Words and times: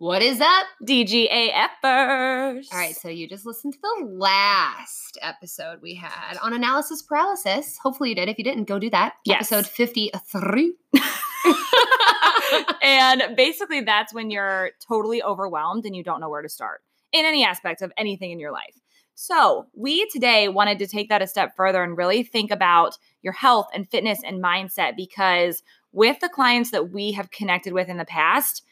What 0.00 0.22
is 0.22 0.40
up? 0.40 0.66
DGAFers. 0.86 2.68
All 2.72 2.78
right, 2.78 2.94
so 2.94 3.08
you 3.08 3.28
just 3.28 3.44
listened 3.44 3.72
to 3.72 3.80
the 3.82 4.06
last 4.06 5.18
episode 5.20 5.82
we 5.82 5.96
had 5.96 6.36
on 6.40 6.52
analysis 6.52 7.02
paralysis. 7.02 7.76
Hopefully 7.82 8.10
you 8.10 8.14
did. 8.14 8.28
If 8.28 8.38
you 8.38 8.44
didn't, 8.44 8.68
go 8.68 8.78
do 8.78 8.90
that. 8.90 9.14
Yes. 9.24 9.50
Episode 9.50 9.66
53. 9.66 10.74
and 12.82 13.36
basically, 13.36 13.80
that's 13.80 14.14
when 14.14 14.30
you're 14.30 14.70
totally 14.86 15.20
overwhelmed 15.20 15.84
and 15.84 15.96
you 15.96 16.04
don't 16.04 16.20
know 16.20 16.30
where 16.30 16.42
to 16.42 16.48
start 16.48 16.82
in 17.10 17.24
any 17.24 17.44
aspect 17.44 17.82
of 17.82 17.92
anything 17.96 18.30
in 18.30 18.38
your 18.38 18.52
life. 18.52 18.78
So, 19.16 19.66
we 19.74 20.08
today 20.10 20.46
wanted 20.46 20.78
to 20.78 20.86
take 20.86 21.08
that 21.08 21.22
a 21.22 21.26
step 21.26 21.56
further 21.56 21.82
and 21.82 21.96
really 21.96 22.22
think 22.22 22.52
about 22.52 22.96
your 23.22 23.32
health 23.32 23.66
and 23.74 23.90
fitness 23.90 24.20
and 24.24 24.40
mindset 24.40 24.94
because 24.96 25.64
with 25.90 26.20
the 26.20 26.28
clients 26.28 26.70
that 26.70 26.92
we 26.92 27.10
have 27.12 27.32
connected 27.32 27.72
with 27.72 27.88
in 27.88 27.96
the 27.96 28.04
past, 28.04 28.62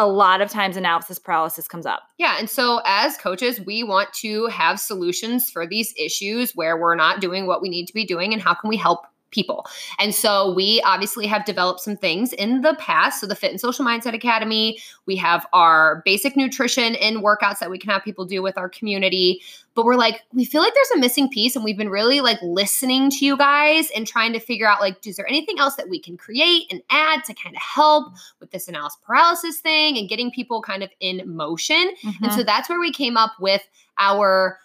a 0.00 0.06
lot 0.06 0.40
of 0.40 0.50
times 0.50 0.76
analysis 0.76 1.18
paralysis 1.18 1.68
comes 1.68 1.84
up. 1.84 2.02
Yeah. 2.18 2.36
And 2.38 2.48
so, 2.48 2.80
as 2.86 3.16
coaches, 3.16 3.60
we 3.60 3.84
want 3.84 4.12
to 4.14 4.46
have 4.46 4.80
solutions 4.80 5.50
for 5.50 5.66
these 5.66 5.92
issues 5.96 6.52
where 6.56 6.80
we're 6.80 6.94
not 6.94 7.20
doing 7.20 7.46
what 7.46 7.60
we 7.60 7.68
need 7.68 7.86
to 7.86 7.92
be 7.92 8.06
doing 8.06 8.32
and 8.32 8.40
how 8.40 8.54
can 8.54 8.68
we 8.68 8.76
help 8.76 9.00
people. 9.30 9.66
And 9.98 10.14
so 10.14 10.52
we 10.52 10.80
obviously 10.84 11.26
have 11.26 11.44
developed 11.44 11.80
some 11.80 11.96
things 11.96 12.32
in 12.32 12.62
the 12.62 12.74
past. 12.74 13.20
So 13.20 13.26
the 13.26 13.34
Fit 13.34 13.50
and 13.50 13.60
Social 13.60 13.84
Mindset 13.84 14.14
Academy, 14.14 14.78
we 15.06 15.16
have 15.16 15.46
our 15.52 16.02
basic 16.04 16.36
nutrition 16.36 16.94
and 16.96 17.18
workouts 17.18 17.58
that 17.60 17.70
we 17.70 17.78
can 17.78 17.90
have 17.90 18.02
people 18.02 18.24
do 18.24 18.42
with 18.42 18.58
our 18.58 18.68
community. 18.68 19.42
But 19.74 19.84
we're 19.84 19.96
like, 19.96 20.22
we 20.32 20.44
feel 20.44 20.62
like 20.62 20.74
there's 20.74 20.90
a 20.96 20.98
missing 20.98 21.28
piece 21.28 21.54
and 21.54 21.64
we've 21.64 21.76
been 21.76 21.90
really 21.90 22.20
like 22.20 22.38
listening 22.42 23.08
to 23.10 23.24
you 23.24 23.36
guys 23.36 23.88
and 23.94 24.06
trying 24.06 24.32
to 24.32 24.40
figure 24.40 24.68
out 24.68 24.80
like, 24.80 25.06
is 25.06 25.16
there 25.16 25.28
anything 25.28 25.58
else 25.58 25.76
that 25.76 25.88
we 25.88 26.00
can 26.00 26.16
create 26.16 26.66
and 26.70 26.82
add 26.90 27.24
to 27.24 27.34
kind 27.34 27.54
of 27.54 27.62
help 27.62 28.12
with 28.40 28.50
this 28.50 28.68
analysis 28.68 28.98
paralysis 29.04 29.60
thing 29.60 29.96
and 29.96 30.08
getting 30.08 30.30
people 30.30 30.60
kind 30.60 30.82
of 30.82 30.90
in 30.98 31.22
motion? 31.24 31.90
And 32.02 32.14
mm-hmm. 32.14 32.30
so 32.30 32.42
that's 32.42 32.68
where 32.68 32.80
we 32.80 32.92
came 32.92 33.16
up 33.16 33.32
with 33.40 33.62
our 33.98 34.58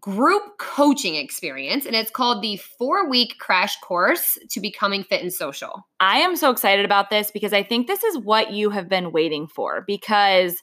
group 0.00 0.42
coaching 0.58 1.14
experience, 1.16 1.84
and 1.86 1.94
it's 1.94 2.10
called 2.10 2.42
the 2.42 2.56
four 2.56 3.08
week 3.08 3.36
crash 3.38 3.76
course 3.80 4.38
to 4.50 4.60
becoming 4.60 5.04
fit 5.04 5.22
and 5.22 5.32
social. 5.32 5.86
I 6.00 6.18
am 6.18 6.36
so 6.36 6.50
excited 6.50 6.84
about 6.84 7.10
this 7.10 7.30
because 7.30 7.52
I 7.52 7.62
think 7.62 7.86
this 7.86 8.02
is 8.04 8.18
what 8.18 8.52
you 8.52 8.70
have 8.70 8.88
been 8.88 9.12
waiting 9.12 9.46
for 9.46 9.82
because 9.86 10.56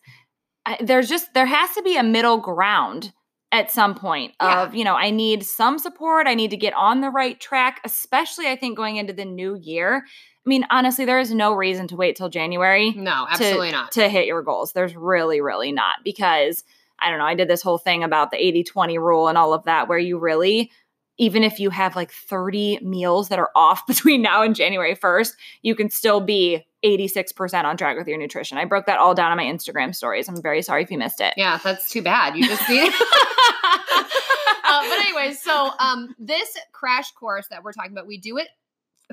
there's 0.81 1.08
just 1.08 1.33
there 1.33 1.45
has 1.45 1.73
to 1.75 1.81
be 1.81 1.95
a 1.97 2.03
middle 2.03 2.38
ground 2.39 3.13
at 3.53 3.71
some 3.71 3.95
point 3.95 4.33
Yeah. 4.41 4.63
of, 4.63 4.75
you 4.75 4.83
know, 4.83 4.95
I 4.95 5.09
need 5.09 5.43
some 5.45 5.80
support, 5.80 6.27
I 6.27 6.33
need 6.35 6.52
to 6.52 6.58
get 6.58 6.73
on 6.73 6.99
the 6.99 7.09
right 7.09 7.39
track, 7.39 7.80
especially 7.85 8.47
I 8.47 8.58
think 8.58 8.75
going 8.75 8.97
into 8.97 9.13
the 9.13 9.23
new 9.23 9.55
year. 9.55 10.03
I 10.05 10.49
mean, 10.49 10.65
honestly, 10.69 11.05
there 11.05 11.19
is 11.19 11.33
no 11.33 11.53
reason 11.53 11.88
to 11.89 11.95
wait 11.95 12.17
till 12.17 12.27
January 12.30 12.91
No, 12.91 13.25
absolutely 13.30 13.71
not. 13.71 13.93
to 13.93 14.09
hit 14.09 14.27
your 14.27 14.41
goals. 14.41 14.73
There's 14.73 14.95
really, 14.95 15.39
really 15.39 15.71
not 15.71 15.97
because 16.03 16.65
I 16.99 17.09
don't 17.09 17.19
know. 17.19 17.25
I 17.25 17.35
did 17.35 17.47
this 17.47 17.61
whole 17.61 17.77
thing 17.77 18.03
about 18.03 18.31
the 18.31 18.43
80 18.43 18.63
20 18.63 18.97
rule 18.97 19.27
and 19.27 19.37
all 19.37 19.53
of 19.53 19.63
that, 19.65 19.87
where 19.87 19.99
you 19.99 20.17
really, 20.17 20.71
even 21.17 21.43
if 21.43 21.59
you 21.59 21.69
have 21.69 21.95
like 21.95 22.11
30 22.11 22.79
meals 22.81 23.29
that 23.29 23.39
are 23.39 23.51
off 23.55 23.85
between 23.87 24.21
now 24.21 24.41
and 24.41 24.55
January 24.55 24.95
1st, 24.95 25.33
you 25.61 25.75
can 25.75 25.89
still 25.89 26.21
be 26.21 26.65
86% 26.85 27.63
on 27.63 27.75
track 27.75 27.97
with 27.97 28.07
your 28.07 28.17
nutrition. 28.17 28.57
I 28.57 28.65
broke 28.65 28.85
that 28.85 28.99
all 28.99 29.15
down 29.15 29.31
on 29.31 29.37
my 29.37 29.45
Instagram 29.45 29.95
stories. 29.95 30.29
I'm 30.29 30.41
very 30.41 30.61
sorry 30.61 30.83
if 30.83 30.91
you 30.91 30.97
missed 30.97 31.21
it. 31.21 31.33
Yeah, 31.35 31.59
that's 31.63 31.89
too 31.89 32.01
bad. 32.01 32.35
You 32.37 32.47
just 32.47 32.69
need. 32.69 32.93
uh, 33.63 34.81
but 34.89 34.99
anyway, 34.99 35.33
so 35.33 35.71
um, 35.79 36.15
this 36.19 36.55
crash 36.71 37.11
course 37.11 37.47
that 37.49 37.63
we're 37.63 37.73
talking 37.73 37.91
about, 37.91 38.07
we 38.07 38.17
do 38.17 38.37
it 38.37 38.47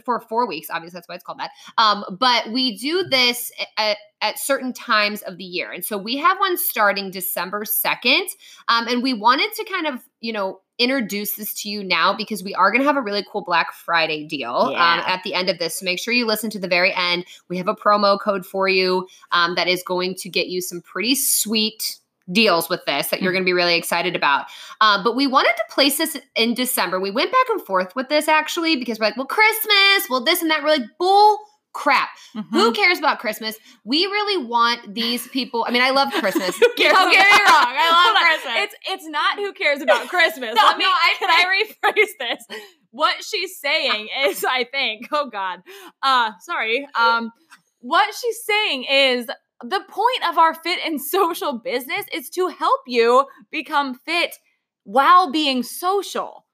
for 0.05 0.20
four 0.20 0.47
weeks. 0.47 0.69
Obviously, 0.70 0.97
that's 0.97 1.09
why 1.09 1.14
it's 1.14 1.25
called 1.25 1.39
that. 1.39 1.50
Um, 1.78 2.05
but 2.19 2.50
we 2.50 2.77
do 2.77 3.05
this 3.05 3.53
at, 3.78 3.98
at 4.20 4.39
certain 4.39 4.73
times 4.73 5.23
of 5.23 5.36
the 5.36 5.45
year, 5.45 5.73
and 5.73 5.84
so 5.84 5.98
we 5.98 6.17
have 6.17 6.39
one 6.39 6.56
starting 6.56 7.11
December 7.11 7.64
second, 7.64 8.27
um, 8.69 8.89
and 8.89 9.03
we 9.03 9.14
wanted 9.14 9.53
to 9.55 9.64
kind 9.64 9.86
of 9.86 10.01
you 10.20 10.33
know 10.33 10.61
introduce 10.78 11.36
this 11.36 11.55
to 11.55 11.69
you 11.69 11.84
now 11.84 12.12
because 12.17 12.42
we 12.42 12.55
are 12.55 12.70
going 12.70 12.80
to 12.80 12.86
have 12.86 12.96
a 12.96 13.02
really 13.02 13.24
cool 13.30 13.42
Black 13.42 13.73
Friday 13.73 14.27
deal 14.27 14.51
um, 14.51 15.01
at 15.07 15.23
the 15.23 15.35
end 15.35 15.48
of 15.48 15.58
this. 15.58 15.79
So 15.79 15.85
make 15.85 16.01
sure 16.01 16.13
you 16.13 16.27
listen 16.27 16.51
to 16.51 16.58
the 16.58 16.68
very 16.68 16.92
end. 16.92 17.27
We 17.48 17.58
have 17.58 17.68
a 17.68 17.74
promo 17.74 18.18
code 18.20 18.45
for 18.45 18.68
you 18.68 19.07
um, 19.30 19.55
that 19.55 19.68
is 19.68 19.85
going 19.85 20.17
to 20.17 20.29
get 20.29 20.48
you 20.48 20.61
some 20.61 20.80
pretty 20.80 21.14
sweet 21.14 21.98
deals 22.33 22.68
with 22.68 22.80
this 22.86 23.08
that 23.08 23.20
you're 23.23 23.33
going 23.33 23.45
to 23.45 23.48
be 23.48 23.52
really 23.52 23.77
excited 23.77 24.17
about. 24.17 24.46
Um, 24.80 25.05
but 25.05 25.14
we 25.17 25.27
wanted 25.27 25.55
to 25.57 25.64
place 25.70 25.98
this 25.98 26.17
in 26.35 26.55
December. 26.55 26.98
We 27.01 27.11
went 27.11 27.30
back 27.33 27.46
and 27.51 27.61
forth 27.61 27.95
with 27.95 28.08
this 28.08 28.29
actually 28.29 28.77
because 28.77 28.98
we're 28.98 29.07
like, 29.07 29.17
well, 29.17 29.27
Christmas, 29.27 30.08
well, 30.08 30.24
this 30.24 30.40
and 30.42 30.51
that. 30.51 30.62
We're 30.62 30.70
like, 30.70 30.89
bull 30.98 31.39
crap. 31.74 32.08
Mhm. 32.36 32.45
Who 32.52 32.73
cares 32.73 32.98
about 32.98 33.18
Christmas? 33.18 33.57
We 33.85 34.07
really 34.07 34.45
want 34.46 34.95
these 34.95 35.27
people. 35.29 35.64
I 35.68 35.73
mean, 35.73 35.83
I 35.83 35.90
love 35.90 36.12
Christmas. 36.12 36.57
Who 36.58 36.73
cares 36.77 36.92
Don't 36.92 37.11
get 37.12 37.24
me 37.24 37.39
wrong. 37.45 37.64
I 37.67 38.12
love. 38.14 38.23
Christmas. 38.42 38.55
It's 38.64 38.74
it's 38.91 39.06
not 39.08 39.36
who 39.39 39.52
cares 39.52 39.80
about 39.83 40.08
Christmas. 40.08 40.55
No, 40.55 40.62
Let 40.62 40.79
me 40.79 40.85
no, 40.85 40.91
I- 40.91 41.14
can 41.18 41.30
I 41.30 41.64
rephrase 41.64 42.08
this? 42.18 42.58
What 42.91 43.24
she's 43.24 43.58
saying 43.58 44.08
is, 44.27 44.45
I 44.48 44.64
think, 44.64 45.08
oh 45.12 45.29
God. 45.29 45.61
Uh 46.01 46.30
sorry. 46.41 46.86
Um 46.98 47.33
what 47.80 48.14
she's 48.14 48.42
saying 48.45 48.85
is 48.85 49.27
the 49.69 49.80
point 49.89 50.29
of 50.29 50.39
our 50.39 50.55
fit 50.55 50.79
and 50.85 51.01
social 51.01 51.58
business 51.58 52.07
is 52.13 52.30
to 52.30 52.48
help 52.48 52.80
you 52.86 53.27
become 53.51 53.95
fit 53.95 54.36
while 54.85 55.30
being 55.30 55.63
social. 55.63 56.45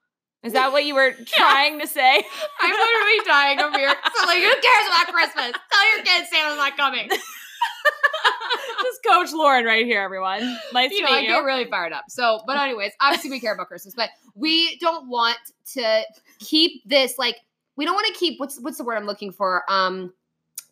Is 0.43 0.53
that 0.53 0.71
what 0.71 0.85
you 0.85 0.95
were 0.95 1.11
trying 1.25 1.79
to 1.79 1.87
say? 1.87 2.23
I'm 2.61 2.71
literally 2.71 3.25
dying 3.25 3.59
over 3.59 3.77
here. 3.77 3.95
So 4.15 4.27
like, 4.27 4.39
who 4.39 4.51
cares 4.51 4.87
about 4.87 5.13
Christmas? 5.13 5.51
Tell 5.71 5.95
your 5.95 6.03
kids 6.05 6.29
Santa's 6.31 6.57
not 6.57 6.77
coming. 6.77 7.09
Just 7.09 8.99
Coach 9.07 9.29
Lauren 9.33 9.65
right 9.65 9.85
here, 9.85 10.01
everyone. 10.01 10.41
Nice 10.73 10.91
you 10.91 10.99
to 10.99 11.05
know, 11.05 11.17
I 11.17 11.21
meet 11.21 11.27
get 11.27 11.43
really 11.43 11.65
fired 11.65 11.93
up. 11.93 12.05
So, 12.09 12.41
but 12.45 12.57
anyways, 12.57 12.91
obviously 12.99 13.29
we 13.29 13.39
care 13.39 13.53
about 13.53 13.67
Christmas, 13.67 13.95
but 13.95 14.09
we 14.35 14.77
don't 14.77 15.07
want 15.07 15.37
to 15.73 16.03
keep 16.39 16.83
this 16.85 17.17
like 17.17 17.37
we 17.77 17.85
don't 17.85 17.95
want 17.95 18.07
to 18.07 18.19
keep 18.19 18.39
what's 18.39 18.59
what's 18.61 18.77
the 18.77 18.83
word 18.83 18.97
I'm 18.97 19.05
looking 19.05 19.31
for? 19.31 19.63
Um 19.69 20.13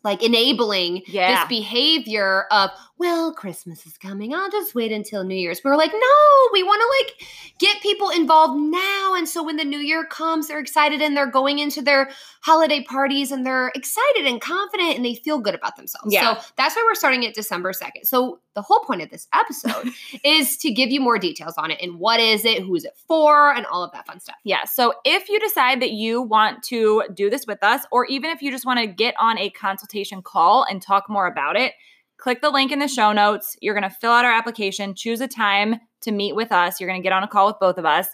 like 0.02 0.22
enabling 0.22 1.02
Yeah. 1.06 1.44
this 1.44 1.48
behavior 1.48 2.46
of, 2.50 2.70
well, 3.00 3.32
Christmas 3.32 3.86
is 3.86 3.96
coming. 3.96 4.34
I'll 4.34 4.50
just 4.50 4.74
wait 4.74 4.92
until 4.92 5.24
New 5.24 5.34
Year's. 5.34 5.62
We're 5.64 5.74
like, 5.74 5.90
no, 5.90 6.48
we 6.52 6.62
want 6.62 6.82
to 6.82 6.98
like 6.98 7.28
get 7.58 7.80
people 7.80 8.10
involved 8.10 8.60
now. 8.60 9.14
And 9.14 9.26
so 9.26 9.42
when 9.42 9.56
the 9.56 9.64
new 9.64 9.78
year 9.78 10.04
comes, 10.04 10.48
they're 10.48 10.58
excited 10.58 11.00
and 11.00 11.16
they're 11.16 11.30
going 11.30 11.60
into 11.60 11.80
their 11.80 12.10
holiday 12.42 12.84
parties 12.84 13.32
and 13.32 13.46
they're 13.46 13.72
excited 13.74 14.26
and 14.26 14.38
confident 14.38 14.96
and 14.96 15.04
they 15.04 15.14
feel 15.14 15.38
good 15.38 15.54
about 15.54 15.76
themselves. 15.76 16.12
Yeah. 16.12 16.34
So 16.34 16.44
that's 16.58 16.76
why 16.76 16.84
we're 16.86 16.94
starting 16.94 17.22
it 17.22 17.34
December 17.34 17.72
2nd. 17.72 18.04
So 18.04 18.38
the 18.54 18.60
whole 18.60 18.80
point 18.80 19.00
of 19.00 19.08
this 19.08 19.28
episode 19.32 19.94
is 20.22 20.58
to 20.58 20.70
give 20.70 20.90
you 20.90 21.00
more 21.00 21.18
details 21.18 21.54
on 21.56 21.70
it 21.70 21.78
and 21.80 21.98
what 21.98 22.20
is 22.20 22.44
it, 22.44 22.62
who 22.62 22.74
is 22.74 22.84
it 22.84 22.98
for, 23.08 23.54
and 23.54 23.64
all 23.64 23.82
of 23.82 23.92
that 23.92 24.06
fun 24.06 24.20
stuff. 24.20 24.36
Yeah. 24.44 24.66
So 24.66 24.92
if 25.06 25.30
you 25.30 25.40
decide 25.40 25.80
that 25.80 25.92
you 25.92 26.20
want 26.20 26.62
to 26.64 27.04
do 27.14 27.30
this 27.30 27.46
with 27.46 27.62
us, 27.62 27.86
or 27.90 28.04
even 28.06 28.28
if 28.28 28.42
you 28.42 28.50
just 28.50 28.66
want 28.66 28.78
to 28.78 28.86
get 28.86 29.14
on 29.18 29.38
a 29.38 29.48
consultation 29.48 30.20
call 30.20 30.66
and 30.68 30.82
talk 30.82 31.08
more 31.08 31.26
about 31.26 31.56
it, 31.56 31.72
click 32.20 32.40
the 32.42 32.50
link 32.50 32.70
in 32.70 32.78
the 32.78 32.88
show 32.88 33.12
notes. 33.12 33.56
You're 33.60 33.74
going 33.74 33.88
to 33.88 33.96
fill 33.96 34.12
out 34.12 34.24
our 34.24 34.32
application, 34.32 34.94
choose 34.94 35.20
a 35.20 35.28
time 35.28 35.76
to 36.02 36.12
meet 36.12 36.34
with 36.34 36.52
us. 36.52 36.80
You're 36.80 36.88
going 36.88 37.00
to 37.00 37.06
get 37.06 37.12
on 37.12 37.22
a 37.22 37.28
call 37.28 37.46
with 37.46 37.58
both 37.60 37.78
of 37.78 37.84
us, 37.84 38.06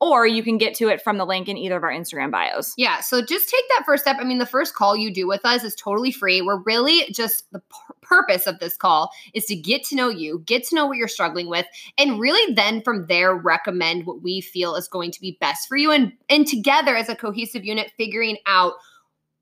or 0.00 0.26
you 0.26 0.42
can 0.42 0.56
get 0.56 0.74
to 0.74 0.88
it 0.88 1.02
from 1.02 1.18
the 1.18 1.26
link 1.26 1.48
in 1.48 1.58
either 1.58 1.76
of 1.76 1.82
our 1.82 1.92
Instagram 1.92 2.30
bios. 2.30 2.72
Yeah, 2.76 3.00
so 3.00 3.20
just 3.20 3.48
take 3.48 3.64
that 3.68 3.84
first 3.84 4.02
step. 4.02 4.16
I 4.18 4.24
mean, 4.24 4.38
the 4.38 4.46
first 4.46 4.74
call 4.74 4.96
you 4.96 5.12
do 5.12 5.28
with 5.28 5.44
us 5.44 5.62
is 5.62 5.74
totally 5.74 6.10
free. 6.10 6.40
We're 6.40 6.62
really 6.62 7.04
just 7.12 7.50
the 7.52 7.60
pur- 7.60 7.94
purpose 8.00 8.46
of 8.46 8.58
this 8.58 8.76
call 8.76 9.10
is 9.34 9.44
to 9.46 9.54
get 9.54 9.84
to 9.84 9.94
know 9.94 10.08
you, 10.08 10.42
get 10.46 10.64
to 10.64 10.74
know 10.74 10.86
what 10.86 10.96
you're 10.96 11.06
struggling 11.06 11.48
with, 11.48 11.66
and 11.98 12.18
really 12.18 12.54
then 12.54 12.80
from 12.82 13.06
there 13.06 13.34
recommend 13.34 14.06
what 14.06 14.22
we 14.22 14.40
feel 14.40 14.74
is 14.74 14.88
going 14.88 15.10
to 15.12 15.20
be 15.20 15.36
best 15.40 15.68
for 15.68 15.76
you 15.76 15.92
and 15.92 16.12
and 16.28 16.46
together 16.46 16.96
as 16.96 17.08
a 17.08 17.14
cohesive 17.14 17.64
unit 17.64 17.92
figuring 17.96 18.38
out 18.46 18.72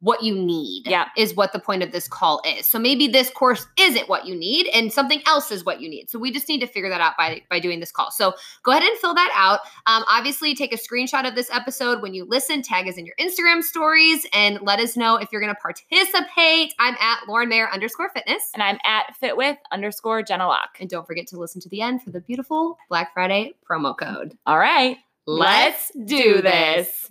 what 0.01 0.23
you 0.23 0.35
need 0.35 0.85
Yeah. 0.87 1.07
is 1.17 1.35
what 1.35 1.53
the 1.53 1.59
point 1.59 1.83
of 1.83 1.91
this 1.91 2.07
call 2.07 2.41
is. 2.45 2.67
So 2.67 2.79
maybe 2.79 3.09
this 3.09 3.31
course 3.31 3.67
isn't 3.79 4.09
what 4.09 4.27
you 4.27 4.35
need 4.37 4.69
and 4.69 4.93
something 4.93 5.21
else 5.27 5.51
is 5.51 5.65
what 5.65 5.81
you 5.81 5.89
need. 5.89 6.09
So 6.09 6.19
we 6.21 6.31
just 6.31 6.49
need 6.49 6.61
to 6.61 6.69
figure 6.69 6.89
that 6.89 7.01
out 7.01 7.17
by 7.17 7.43
by 7.51 7.59
doing 7.59 7.81
this 7.81 7.91
call. 7.91 8.11
So 8.13 8.35
go 8.63 8.71
ahead 8.71 8.85
and 8.85 8.97
fill 8.99 9.15
that 9.15 9.33
out. 9.35 9.61
Um, 9.87 10.05
obviously, 10.09 10.55
take 10.55 10.73
a 10.73 10.77
screenshot 10.79 11.27
of 11.27 11.35
this 11.35 11.51
episode 11.51 12.01
when 12.01 12.15
you 12.15 12.25
listen, 12.25 12.63
tag 12.63 12.87
us 12.89 12.97
in 12.97 13.07
your 13.07 13.17
Instagram 13.21 13.63
stories, 13.63 14.25
and 14.33 14.61
let 14.63 14.79
us 14.79 14.97
know 14.97 15.17
if 15.17 15.31
you're 15.33 15.41
going 15.41 15.55
to 15.55 15.61
participate. 15.61 16.75
I'm 16.79 16.95
at 17.01 17.21
Lauren 17.27 17.49
Mayer 17.49 17.69
underscore 17.73 18.11
fitness. 18.11 18.51
And 18.55 18.63
I'm 18.63 18.79
at 18.85 19.15
fitwith 19.21 19.57
underscore 19.73 20.23
Jenna 20.23 20.47
Locke. 20.47 20.77
And 20.81 20.89
don't 20.89 21.07
forget 21.07 21.27
to 21.29 21.39
listen 21.39 21.61
to 21.63 21.69
the 21.69 21.81
end 21.81 22.03
for 22.03 22.11
the 22.11 22.21
beautiful 22.21 22.79
Black 22.89 23.13
Friday 23.15 23.55
promo 23.69 23.97
code. 23.99 24.37
All 24.47 24.59
right. 24.59 24.97
Let's 25.27 25.91
do 26.07 26.41
this. 26.41 27.11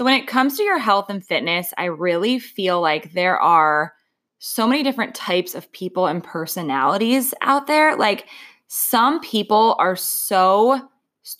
So, 0.00 0.04
when 0.06 0.18
it 0.18 0.26
comes 0.26 0.56
to 0.56 0.62
your 0.62 0.78
health 0.78 1.10
and 1.10 1.22
fitness, 1.22 1.74
I 1.76 1.84
really 1.84 2.38
feel 2.38 2.80
like 2.80 3.12
there 3.12 3.38
are 3.38 3.92
so 4.38 4.66
many 4.66 4.82
different 4.82 5.14
types 5.14 5.54
of 5.54 5.70
people 5.72 6.06
and 6.06 6.24
personalities 6.24 7.34
out 7.42 7.66
there. 7.66 7.94
Like, 7.96 8.26
some 8.68 9.20
people 9.20 9.76
are 9.78 9.96
so 9.96 10.88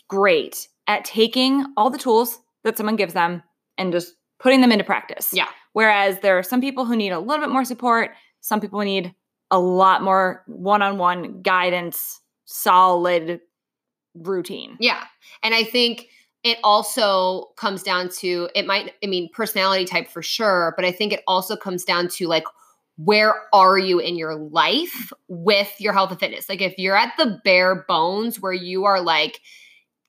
great 0.08 0.68
at 0.88 1.06
taking 1.06 1.64
all 1.78 1.88
the 1.88 1.96
tools 1.96 2.38
that 2.64 2.76
someone 2.76 2.96
gives 2.96 3.14
them 3.14 3.42
and 3.78 3.92
just 3.92 4.16
putting 4.38 4.60
them 4.60 4.72
into 4.72 4.84
practice. 4.84 5.30
Yeah. 5.32 5.48
Whereas 5.72 6.20
there 6.20 6.36
are 6.36 6.42
some 6.42 6.60
people 6.60 6.84
who 6.84 6.96
need 6.96 7.12
a 7.12 7.18
little 7.18 7.42
bit 7.42 7.50
more 7.50 7.64
support, 7.64 8.10
some 8.42 8.60
people 8.60 8.80
need 8.80 9.14
a 9.50 9.58
lot 9.58 10.02
more 10.02 10.44
one 10.46 10.82
on 10.82 10.98
one 10.98 11.40
guidance, 11.40 12.20
solid 12.44 13.40
routine. 14.14 14.76
Yeah. 14.80 15.04
And 15.42 15.54
I 15.54 15.64
think 15.64 16.08
it 16.42 16.58
also 16.64 17.46
comes 17.56 17.82
down 17.82 18.08
to 18.08 18.48
it 18.54 18.66
might 18.66 18.92
i 19.02 19.06
mean 19.06 19.28
personality 19.32 19.84
type 19.84 20.08
for 20.08 20.22
sure 20.22 20.72
but 20.76 20.84
i 20.84 20.92
think 20.92 21.12
it 21.12 21.22
also 21.26 21.56
comes 21.56 21.84
down 21.84 22.08
to 22.08 22.26
like 22.26 22.44
where 22.96 23.34
are 23.52 23.78
you 23.78 23.98
in 23.98 24.16
your 24.16 24.34
life 24.34 25.12
with 25.28 25.72
your 25.78 25.92
health 25.92 26.10
and 26.10 26.20
fitness 26.20 26.48
like 26.48 26.60
if 26.60 26.76
you're 26.78 26.96
at 26.96 27.12
the 27.16 27.40
bare 27.44 27.84
bones 27.88 28.40
where 28.40 28.52
you 28.52 28.84
are 28.84 29.00
like 29.00 29.40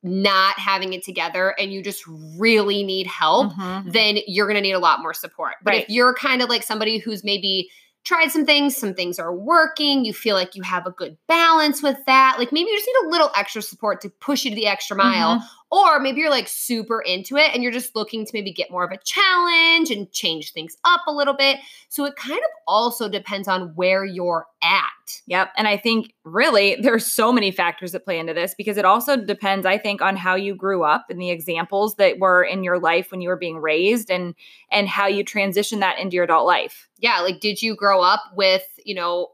not 0.04 0.58
having 0.58 0.94
it 0.94 1.04
together 1.04 1.54
and 1.60 1.72
you 1.72 1.84
just 1.84 2.04
really 2.38 2.84
need 2.84 3.06
help 3.06 3.54
mm-hmm. 3.54 3.90
then 3.92 4.18
you're 4.26 4.48
going 4.48 4.56
to 4.56 4.62
need 4.62 4.72
a 4.72 4.80
lot 4.80 5.02
more 5.02 5.14
support 5.14 5.54
but 5.64 5.72
right. 5.72 5.84
if 5.84 5.90
you're 5.90 6.14
kind 6.16 6.42
of 6.42 6.50
like 6.50 6.64
somebody 6.64 6.98
who's 6.98 7.24
maybe 7.24 7.70
tried 8.04 8.32
some 8.32 8.46
things, 8.46 8.76
some 8.76 8.94
things 8.94 9.20
are 9.20 9.34
working, 9.34 10.06
you 10.06 10.14
feel 10.14 10.36
like 10.36 10.56
you 10.56 10.64
have 10.64 10.88
a 10.88 10.92
good 10.92 11.18
balance 11.28 11.84
with 11.84 11.98
that. 12.08 12.36
Like 12.40 12.52
maybe 12.52 12.70
you 12.70 12.78
just 12.78 12.88
need 12.88 13.08
a 13.08 13.12
little 13.12 13.30
extra 13.36 13.62
support 13.62 14.02
to 14.02 14.10
push 14.10 14.44
you 14.44 14.52
to 14.52 14.56
the 14.56 14.68
extra 14.68 14.98
mile. 14.98 15.38
Mm-hmm. 15.38 15.46
Or 15.72 16.02
maybe 16.02 16.20
you're 16.20 16.30
like 16.30 16.50
super 16.50 17.00
into 17.02 17.38
it 17.38 17.52
and 17.54 17.64
you're 17.64 17.72
just 17.72 17.96
looking 17.96 18.26
to 18.26 18.32
maybe 18.34 18.52
get 18.52 18.70
more 18.70 18.84
of 18.84 18.92
a 18.92 18.98
challenge 19.06 19.90
and 19.90 20.12
change 20.12 20.52
things 20.52 20.76
up 20.84 21.02
a 21.08 21.14
little 21.14 21.34
bit. 21.34 21.60
So 21.88 22.04
it 22.04 22.18
kind 22.18 22.40
of 22.40 22.52
also 22.68 23.08
depends 23.08 23.48
on 23.48 23.74
where 23.76 24.04
you're 24.04 24.48
at. 24.62 25.22
Yep. 25.28 25.52
And 25.56 25.70
I 25.70 25.78
think 25.78 26.14
really 26.26 26.76
there's 26.76 27.06
so 27.06 27.32
many 27.32 27.52
factors 27.52 27.94
that 27.94 28.04
play 28.04 28.20
into 28.20 28.34
this 28.34 28.54
because 28.54 28.78
it 28.78 28.84
also 28.84 29.16
depends, 29.16 29.66
I 29.66 29.78
think, 29.78 30.02
on 30.02 30.18
how 30.18 30.36
you 30.36 30.56
grew 30.56 30.84
up 30.84 31.06
and 31.10 31.22
the 31.22 31.30
examples 31.30 31.96
that 31.96 32.20
were 32.20 32.44
in 32.44 32.64
your 32.64 32.80
life 32.80 33.10
when 33.10 33.22
you 33.22 33.30
were 33.30 33.38
being 33.38 33.58
raised 33.58 34.12
and 34.12 34.36
and 34.72 34.90
how 34.90 35.08
you 35.08 35.24
transition 35.24 35.80
that 35.80 36.00
into 36.00 36.16
your 36.16 36.26
adult 36.26 36.46
life. 36.46 36.90
Yeah. 37.00 37.22
Like 37.22 37.40
did 37.40 37.62
you 37.62 37.76
grow 37.76 38.02
up 38.02 38.22
with, 38.36 38.64
you 38.84 38.96
know, 38.96 39.30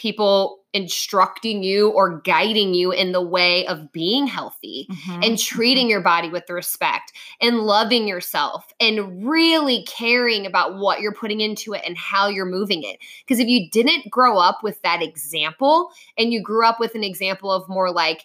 people 0.00 0.60
instructing 0.72 1.62
you 1.62 1.90
or 1.90 2.20
guiding 2.20 2.74
you 2.74 2.92
in 2.92 3.12
the 3.12 3.20
way 3.20 3.66
of 3.66 3.92
being 3.92 4.26
healthy 4.26 4.86
mm-hmm. 4.90 5.22
and 5.22 5.38
treating 5.38 5.90
your 5.90 6.00
body 6.00 6.30
with 6.30 6.48
respect 6.48 7.12
and 7.40 7.60
loving 7.60 8.08
yourself 8.08 8.72
and 8.80 9.28
really 9.28 9.84
caring 9.84 10.46
about 10.46 10.78
what 10.78 11.00
you're 11.00 11.12
putting 11.12 11.40
into 11.40 11.74
it 11.74 11.82
and 11.84 11.98
how 11.98 12.28
you're 12.28 12.46
moving 12.46 12.82
it. 12.82 12.98
Because 13.26 13.40
if 13.40 13.48
you 13.48 13.68
didn't 13.70 14.10
grow 14.10 14.38
up 14.38 14.60
with 14.62 14.80
that 14.82 15.02
example 15.02 15.90
and 16.16 16.32
you 16.32 16.42
grew 16.42 16.64
up 16.64 16.80
with 16.80 16.94
an 16.94 17.04
example 17.04 17.50
of 17.50 17.68
more 17.68 17.90
like, 17.90 18.24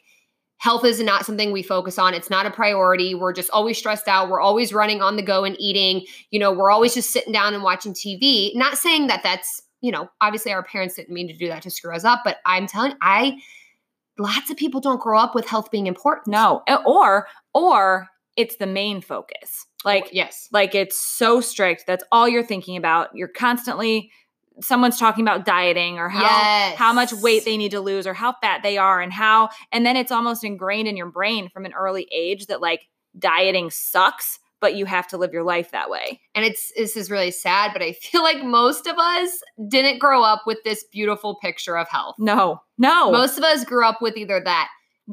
health 0.57 0.85
is 0.85 1.01
not 1.01 1.25
something 1.25 1.51
we 1.51 1.61
focus 1.61 1.99
on 1.99 2.13
it's 2.13 2.29
not 2.29 2.45
a 2.45 2.49
priority 2.49 3.13
we're 3.13 3.33
just 3.33 3.49
always 3.49 3.77
stressed 3.77 4.07
out 4.07 4.29
we're 4.29 4.39
always 4.39 4.73
running 4.73 5.01
on 5.01 5.17
the 5.17 5.21
go 5.21 5.43
and 5.43 5.57
eating 5.59 6.01
you 6.31 6.39
know 6.39 6.49
we're 6.51 6.71
always 6.71 6.93
just 6.93 7.11
sitting 7.11 7.33
down 7.33 7.53
and 7.53 7.61
watching 7.61 7.93
tv 7.93 8.55
not 8.55 8.77
saying 8.77 9.07
that 9.07 9.21
that's 9.21 9.61
you 9.85 9.91
know, 9.91 10.09
obviously 10.19 10.51
our 10.51 10.63
parents 10.63 10.95
didn't 10.95 11.13
mean 11.13 11.27
to 11.27 11.37
do 11.37 11.47
that 11.47 11.61
to 11.61 11.69
screw 11.69 11.95
us 11.95 12.03
up, 12.03 12.21
but 12.25 12.37
I'm 12.43 12.65
telling 12.65 12.93
I 13.01 13.37
lots 14.17 14.49
of 14.49 14.57
people 14.57 14.81
don't 14.81 14.99
grow 14.99 15.19
up 15.19 15.35
with 15.35 15.47
health 15.47 15.69
being 15.69 15.85
important. 15.85 16.25
No. 16.29 16.63
Or 16.87 17.27
or 17.53 18.07
it's 18.35 18.55
the 18.55 18.65
main 18.65 18.99
focus. 18.99 19.67
Like 19.83 20.09
yes. 20.11 20.49
Like 20.51 20.73
it's 20.73 20.99
so 20.99 21.39
strict. 21.39 21.85
That's 21.85 22.03
all 22.11 22.27
you're 22.27 22.43
thinking 22.43 22.77
about. 22.77 23.09
You're 23.13 23.27
constantly 23.27 24.09
someone's 24.59 24.97
talking 24.97 25.23
about 25.23 25.45
dieting 25.45 25.99
or 25.99 26.09
how 26.09 26.21
yes. 26.21 26.77
how 26.77 26.91
much 26.91 27.13
weight 27.13 27.45
they 27.45 27.57
need 27.57 27.71
to 27.71 27.81
lose 27.81 28.07
or 28.07 28.15
how 28.15 28.33
fat 28.41 28.63
they 28.63 28.79
are 28.79 29.01
and 29.01 29.13
how 29.13 29.49
and 29.71 29.85
then 29.85 29.95
it's 29.95 30.11
almost 30.11 30.43
ingrained 30.43 30.87
in 30.87 30.97
your 30.97 31.11
brain 31.11 31.47
from 31.49 31.65
an 31.65 31.73
early 31.73 32.07
age 32.11 32.47
that 32.47 32.59
like 32.59 32.87
dieting 33.19 33.69
sucks 33.69 34.39
but 34.65 34.73
you 34.73 34.87
have 34.87 35.07
to 35.07 35.15
live 35.15 35.31
your 35.31 35.43
life 35.43 35.69
that 35.69 35.91
way. 35.91 36.19
And 36.33 36.43
it's 36.43 36.71
this 36.75 36.97
is 36.97 37.11
really 37.11 37.29
sad, 37.29 37.69
but 37.71 37.83
I 37.83 37.91
feel 37.93 38.23
like 38.23 38.43
most 38.43 38.87
of 38.87 38.97
us 38.97 39.29
didn't 39.67 39.99
grow 39.99 40.23
up 40.23 40.41
with 40.47 40.57
this 40.63 40.83
beautiful 40.91 41.35
picture 41.35 41.77
of 41.77 41.87
health. 41.87 42.15
No. 42.17 42.61
No. 42.79 43.11
Most 43.11 43.37
of 43.37 43.43
us 43.43 43.63
grew 43.63 43.85
up 43.85 44.01
with 44.01 44.17
either 44.17 44.41
that 44.43 44.69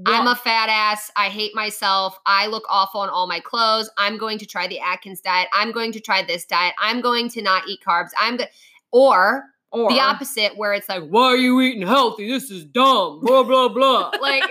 I'm 0.06 0.26
a 0.26 0.34
fat 0.34 0.70
ass. 0.70 1.10
I 1.16 1.28
hate 1.28 1.54
myself. 1.54 2.19
I 2.25 2.46
look 2.46 2.64
awful 2.70 3.04
in 3.04 3.10
all 3.10 3.26
my 3.26 3.40
clothes. 3.40 3.90
I'm 3.99 4.16
going 4.16 4.38
to 4.38 4.46
try 4.46 4.66
the 4.66 4.81
Atkins 4.81 5.20
diet. 5.20 5.49
I'm 5.52 5.70
going 5.70 5.93
to 5.93 6.00
try 6.00 6.22
this 6.22 6.46
diet. 6.46 6.72
I'm 6.78 7.02
going 7.02 7.28
to 7.28 7.43
not 7.43 7.69
eat 7.69 7.81
carbs. 7.87 8.12
I'm 8.19 8.38
good. 8.38 8.49
Or, 8.90 9.44
or 9.70 9.90
the 9.90 10.00
opposite, 10.00 10.56
where 10.56 10.72
it's 10.72 10.88
like, 10.88 11.06
why 11.08 11.25
are 11.25 11.37
you 11.37 11.60
eating 11.60 11.87
healthy? 11.87 12.26
This 12.26 12.50
is 12.50 12.64
dumb. 12.64 13.20
Blah, 13.20 13.43
blah, 13.43 13.69
blah. 13.69 14.12
like, 14.22 14.44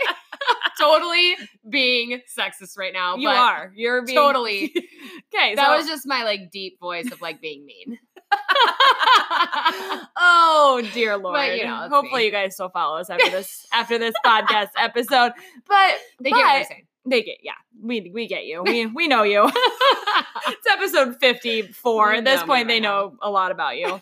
totally 0.79 1.35
being 1.69 2.21
sexist 2.37 2.77
right 2.77 2.93
now. 2.93 3.15
You 3.17 3.29
are. 3.29 3.71
You're 3.75 4.05
being 4.05 4.17
totally. 4.17 4.63
okay. 5.33 5.55
That 5.55 5.67
so. 5.67 5.77
was 5.77 5.87
just 5.87 6.07
my 6.07 6.23
like 6.23 6.51
deep 6.51 6.79
voice 6.79 7.11
of 7.11 7.21
like 7.21 7.41
being 7.41 7.65
mean. 7.65 7.99
oh 10.17 10.81
dear 10.93 11.17
lord! 11.17 11.35
But, 11.35 11.57
you 11.57 11.65
know, 11.65 11.89
hopefully 11.89 12.21
me. 12.21 12.25
you 12.27 12.31
guys 12.31 12.53
still 12.53 12.69
follow 12.69 12.97
us 12.97 13.09
after 13.09 13.29
this 13.29 13.67
after 13.73 13.97
this 13.97 14.13
podcast 14.25 14.69
episode. 14.77 15.33
But 15.67 15.95
they 16.21 16.29
but, 16.29 16.37
get 16.37 16.69
what 16.69 16.77
They 17.05 17.23
get 17.23 17.37
yeah. 17.43 17.53
We 17.81 18.09
we 18.13 18.27
get 18.27 18.45
you. 18.45 18.63
We 18.63 18.85
we 18.85 19.07
know 19.07 19.23
you. 19.23 19.51
it's 20.47 20.67
episode 20.71 21.17
fifty 21.19 21.63
four. 21.63 22.13
At 22.13 22.23
this 22.23 22.41
point, 22.43 22.69
they 22.69 22.79
know 22.79 23.17
a 23.21 23.29
lot 23.29 23.51
about 23.51 23.77
you 23.77 24.01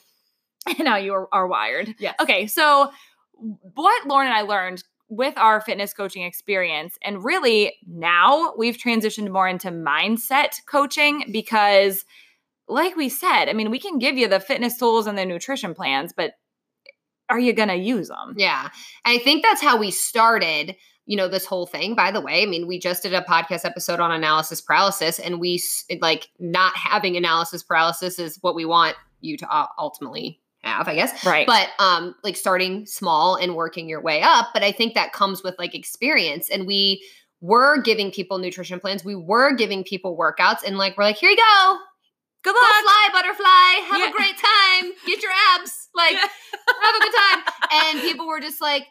and 0.78 0.88
how 0.88 0.98
you 0.98 1.14
are, 1.14 1.28
are 1.32 1.48
wired. 1.48 1.96
Yes. 1.98 2.16
Okay, 2.20 2.48
so 2.48 2.92
what 3.74 4.08
Lauren 4.08 4.28
and 4.28 4.36
I 4.36 4.42
learned 4.42 4.84
with 5.10 5.38
our 5.38 5.60
fitness 5.60 5.94
coaching 5.94 6.24
experience. 6.24 6.98
And 7.04 7.24
really, 7.24 7.76
now 7.88 8.54
we've 8.58 8.78
transitioned 8.78 9.32
more 9.32 9.48
into 9.48 9.70
mindset 9.72 10.64
coaching 10.68 11.26
because, 11.32 12.06
like 12.68 12.96
we 12.96 13.10
said, 13.10 13.50
I 13.50 13.54
mean, 13.54 13.72
we 13.72 13.80
can 13.80 14.00
give 14.00 14.18
you 14.18 14.28
the 14.28 14.40
fitness 14.40 14.78
tools 14.78 15.08
and 15.08 15.18
the 15.18 15.26
nutrition 15.26 15.74
plans, 15.74 16.14
but 16.16 16.34
are 17.30 17.40
you 17.40 17.54
going 17.54 17.70
to 17.70 17.76
use 17.76 18.08
them? 18.08 18.36
Yeah. 18.38 18.70
I 19.06 19.18
think 19.20 19.44
that's 19.44 19.62
how 19.62 19.78
we 19.78 19.92
started 19.92 20.76
you 21.10 21.18
know 21.18 21.28
this 21.28 21.46
whole 21.46 21.66
thing 21.66 21.96
by 21.96 22.12
the 22.12 22.22
way 22.22 22.44
i 22.44 22.46
mean 22.46 22.68
we 22.68 22.78
just 22.78 23.02
did 23.02 23.16
a 23.16 23.22
podcast 23.22 23.66
episode 23.66 24.00
on 24.00 24.12
analysis 24.12 24.62
paralysis 24.62 25.18
and 25.18 25.40
we 25.40 25.60
like 26.02 26.28
not 26.38 26.72
having 26.78 27.18
analysis 27.18 27.64
paralysis 27.64 28.20
is 28.20 28.38
what 28.42 28.54
we 28.54 28.64
want 28.64 28.96
you 29.20 29.36
to 29.36 29.52
uh, 29.52 29.66
ultimately 29.80 30.40
have, 30.64 30.88
I 30.88 30.96
guess. 30.96 31.26
Right. 31.26 31.48
But 31.48 31.70
um 31.80 32.16
like 32.24 32.36
starting 32.36 32.86
small 32.86 33.36
and 33.36 33.56
working 33.56 33.88
your 33.88 34.02
way 34.02 34.22
up, 34.22 34.48
but 34.54 34.64
I 34.64 34.72
think 34.72 34.94
that 34.94 35.14
comes 35.14 35.44
with 35.44 35.56
like 35.58 35.74
experience 35.76 36.50
and 36.50 36.68
we 36.68 37.04
were 37.42 37.82
giving 37.82 38.12
people 38.12 38.38
nutrition 38.38 38.80
plans. 38.80 39.04
We 39.06 39.16
were 39.16 39.54
giving 39.56 39.84
people 39.84 40.18
workouts 40.18 40.64
and 40.66 40.78
like 40.78 40.98
we're 40.98 41.06
like, 41.06 41.18
"Here 41.18 41.30
you 41.30 41.38
go. 41.38 41.78
Good 42.44 42.52
luck. 42.56 42.62
Go 42.62 42.82
fly 42.82 43.10
butterfly. 43.14 43.90
Have 43.90 44.00
yeah. 44.00 44.10
a 44.10 44.12
great 44.12 44.38
time. 44.38 44.92
Get 45.06 45.22
your 45.22 45.32
abs. 45.56 45.88
Like 45.96 46.14
yeah. 46.14 46.20
have 46.20 46.96
a 46.96 47.00
good 47.00 47.14
time." 47.14 47.54
And 47.72 48.02
people 48.02 48.28
were 48.28 48.40
just 48.40 48.60
like, 48.62 48.86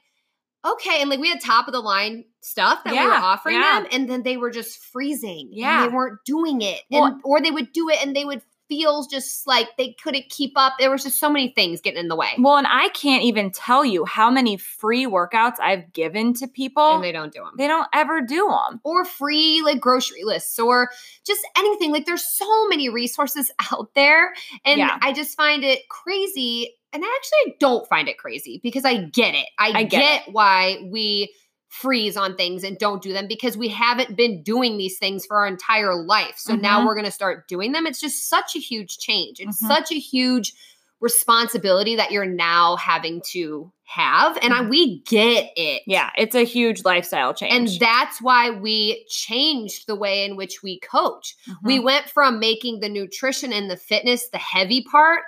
"Okay." 0.65 1.01
And 1.01 1.11
like 1.11 1.21
we 1.21 1.29
had 1.29 1.41
top 1.41 1.67
of 1.69 1.73
the 1.75 1.81
line 1.81 2.25
stuff 2.41 2.83
that 2.85 2.93
we 2.93 3.07
were 3.07 3.13
offering 3.13 3.57
yeah. 3.57 3.81
them 3.81 3.89
and 3.93 4.09
then 4.09 4.23
they 4.23 4.37
were 4.39 4.51
just 4.51 4.79
freezing. 4.79 5.49
and 5.51 5.59
Yeah. 5.59 5.87
they 5.87 5.93
weren't 5.95 6.19
doing 6.25 6.63
it. 6.63 6.81
Well- 6.91 7.05
and 7.05 7.21
or 7.25 7.41
they 7.43 7.51
would 7.51 7.73
do 7.73 7.91
it 7.91 7.99
and 8.03 8.17
they 8.17 8.25
would 8.25 8.41
feel 8.69 9.07
just 9.11 9.47
like 9.47 9.69
they 9.79 9.95
couldn't 10.03 10.29
keep 10.29 10.53
up. 10.57 10.75
There 10.79 10.91
was 10.91 11.03
just 11.05 11.19
so 11.19 11.31
many 11.31 11.49
things 11.49 11.81
getting 11.81 12.01
in 12.01 12.09
the 12.09 12.17
way. 12.17 12.29
Well, 12.39 12.57
and 12.57 12.67
I 12.69 12.89
can't 12.91 13.23
even 13.25 13.51
tell 13.51 13.85
you 13.85 14.05
how 14.05 14.31
many 14.31 14.57
free 14.57 15.07
workouts 15.07 15.59
I've 15.61 15.93
given 15.93 16.35
to 16.35 16.47
people. 16.47 16.97
and 16.97 17.03
they 17.05 17.13
don't 17.13 17.33
do 17.33 17.41
them. 17.41 17.53
they 17.57 17.67
don't 17.67 17.89
ever 17.95 18.21
do 18.21 18.47
them. 18.49 18.81
or 18.85 19.05
free 19.05 19.63
like 19.63 19.81
grocery 19.81 20.23
lists 20.25 20.59
or 20.59 20.91
just 21.27 21.47
anything. 21.57 21.93
Like 21.93 22.07
there's 22.07 22.25
so 22.25 22.69
many 22.69 22.89
resources 22.89 23.51
out 23.73 23.95
there. 23.95 24.35
And 24.65 24.79
Yeah. 24.79 24.99
I 25.03 25.13
just 25.13 25.37
find 25.37 25.65
it 25.65 25.89
crazy. 25.89 26.75
And 26.93 27.03
I 27.05 27.09
actually 27.19 27.57
don't 27.61 27.87
find 27.89 28.09
it 28.09 28.19
crazy 28.19 28.61
because 28.63 28.85
I 28.85 29.05
get 29.05 29.35
it. 29.35 29.47
I, 29.59 29.69
I 29.81 29.83
get, 29.85 30.25
get 30.27 30.33
why 30.35 30.79
we 30.91 31.35
freeze 31.69 32.17
on 32.17 32.35
things 32.37 32.65
and 32.65 32.79
don't 32.79 33.03
do 33.03 33.13
them 33.13 33.27
because 33.29 33.57
we 33.57 33.69
haven't 33.69 34.17
been 34.17 34.43
doing 34.43 34.79
these 34.79 34.99
things 34.99 35.27
for 35.27 35.37
our 35.39 35.47
entire 35.47 35.95
life. 35.95 36.35
So 36.39 36.55
now 36.57 36.81
Mhm. 36.81 36.87
we're 36.87 36.95
going 36.95 37.05
to 37.05 37.11
start 37.11 37.47
doing 37.47 37.73
them. 37.73 37.87
It's 37.87 38.01
just 38.01 38.29
such 38.29 38.57
a 38.57 38.59
huge 38.59 38.99
change. 38.99 39.39
It's 39.39 39.63
Mhm. 39.63 39.69
such 39.69 39.93
a 39.93 39.99
huge 39.99 40.55
responsibility 41.01 41.95
that 41.97 42.11
you're 42.11 42.25
now 42.27 42.75
having 42.77 43.23
to 43.31 43.71
have. 43.85 44.37
And 44.43 44.53
I, 44.53 44.63
we 44.63 44.99
get 45.01 45.53
it. 45.57 45.83
Yeah, 45.87 46.11
it's 46.19 46.35
a 46.35 46.45
huge 46.45 46.85
lifestyle 46.85 47.33
change. 47.33 47.53
And 47.55 47.81
that's 47.81 48.21
why 48.21 48.51
we 48.51 49.07
changed 49.09 49.87
the 49.87 49.95
way 49.95 50.25
in 50.25 50.37
which 50.37 50.63
we 50.63 50.81
coach. 50.81 51.37
Mhm. 51.49 51.57
We 51.63 51.79
went 51.81 52.11
from 52.11 52.41
making 52.41 52.81
the 52.81 52.89
nutrition 52.89 53.53
and 53.53 53.71
the 53.71 53.77
fitness 53.77 54.29
the 54.29 54.39
heavy 54.39 54.83
part 54.83 55.23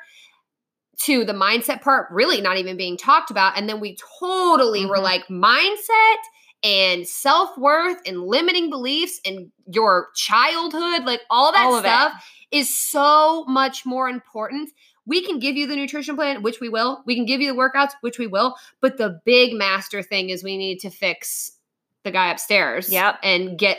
to 1.05 1.25
the 1.25 1.33
mindset 1.33 1.81
part 1.83 2.09
really 2.11 2.41
not 2.41 2.59
even 2.59 2.77
being 2.77 2.97
talked 2.97 3.31
about. 3.31 3.57
And 3.57 3.69
then 3.69 3.81
we 3.81 3.97
totally 4.21 4.85
were 4.87 4.99
Mhm. 4.99 5.03
like 5.03 5.27
mindset 5.29 6.17
and 6.63 7.07
self 7.09 7.57
worth 7.57 7.99
and 8.07 8.23
limiting 8.23 8.69
beliefs 8.69 9.21
and 9.25 9.51
your 9.67 10.09
childhood, 10.15 11.05
like 11.05 11.23
all 11.31 11.53
that 11.53 11.65
All 11.65 11.81
stuff 11.81 12.13
is 12.51 12.77
so 12.79 13.45
much 13.47 13.87
more 13.87 14.09
important. 14.09 14.71
We 15.07 15.23
can 15.25 15.39
give 15.39 15.57
you 15.57 15.67
the 15.67 15.77
nutrition 15.77 16.17
plan, 16.17 16.43
which 16.43 16.61
we 16.61 16.69
will. 16.69 17.03
We 17.07 17.15
can 17.15 17.25
give 17.25 17.41
you 17.41 17.53
the 17.53 17.59
workouts, 17.59 17.93
which 18.03 18.19
we 18.19 18.27
will. 18.27 18.57
But 18.81 18.99
the 18.99 19.21
big 19.25 19.55
master 19.55 20.03
thing 20.03 20.29
is 20.29 20.45
we 20.45 20.59
need 20.59 20.81
to 20.81 20.91
fix 20.91 21.53
the 22.05 22.11
guy 22.11 22.31
upstairs 22.31 22.93
Yep. 22.93 23.21
and 23.23 23.59
get 23.59 23.79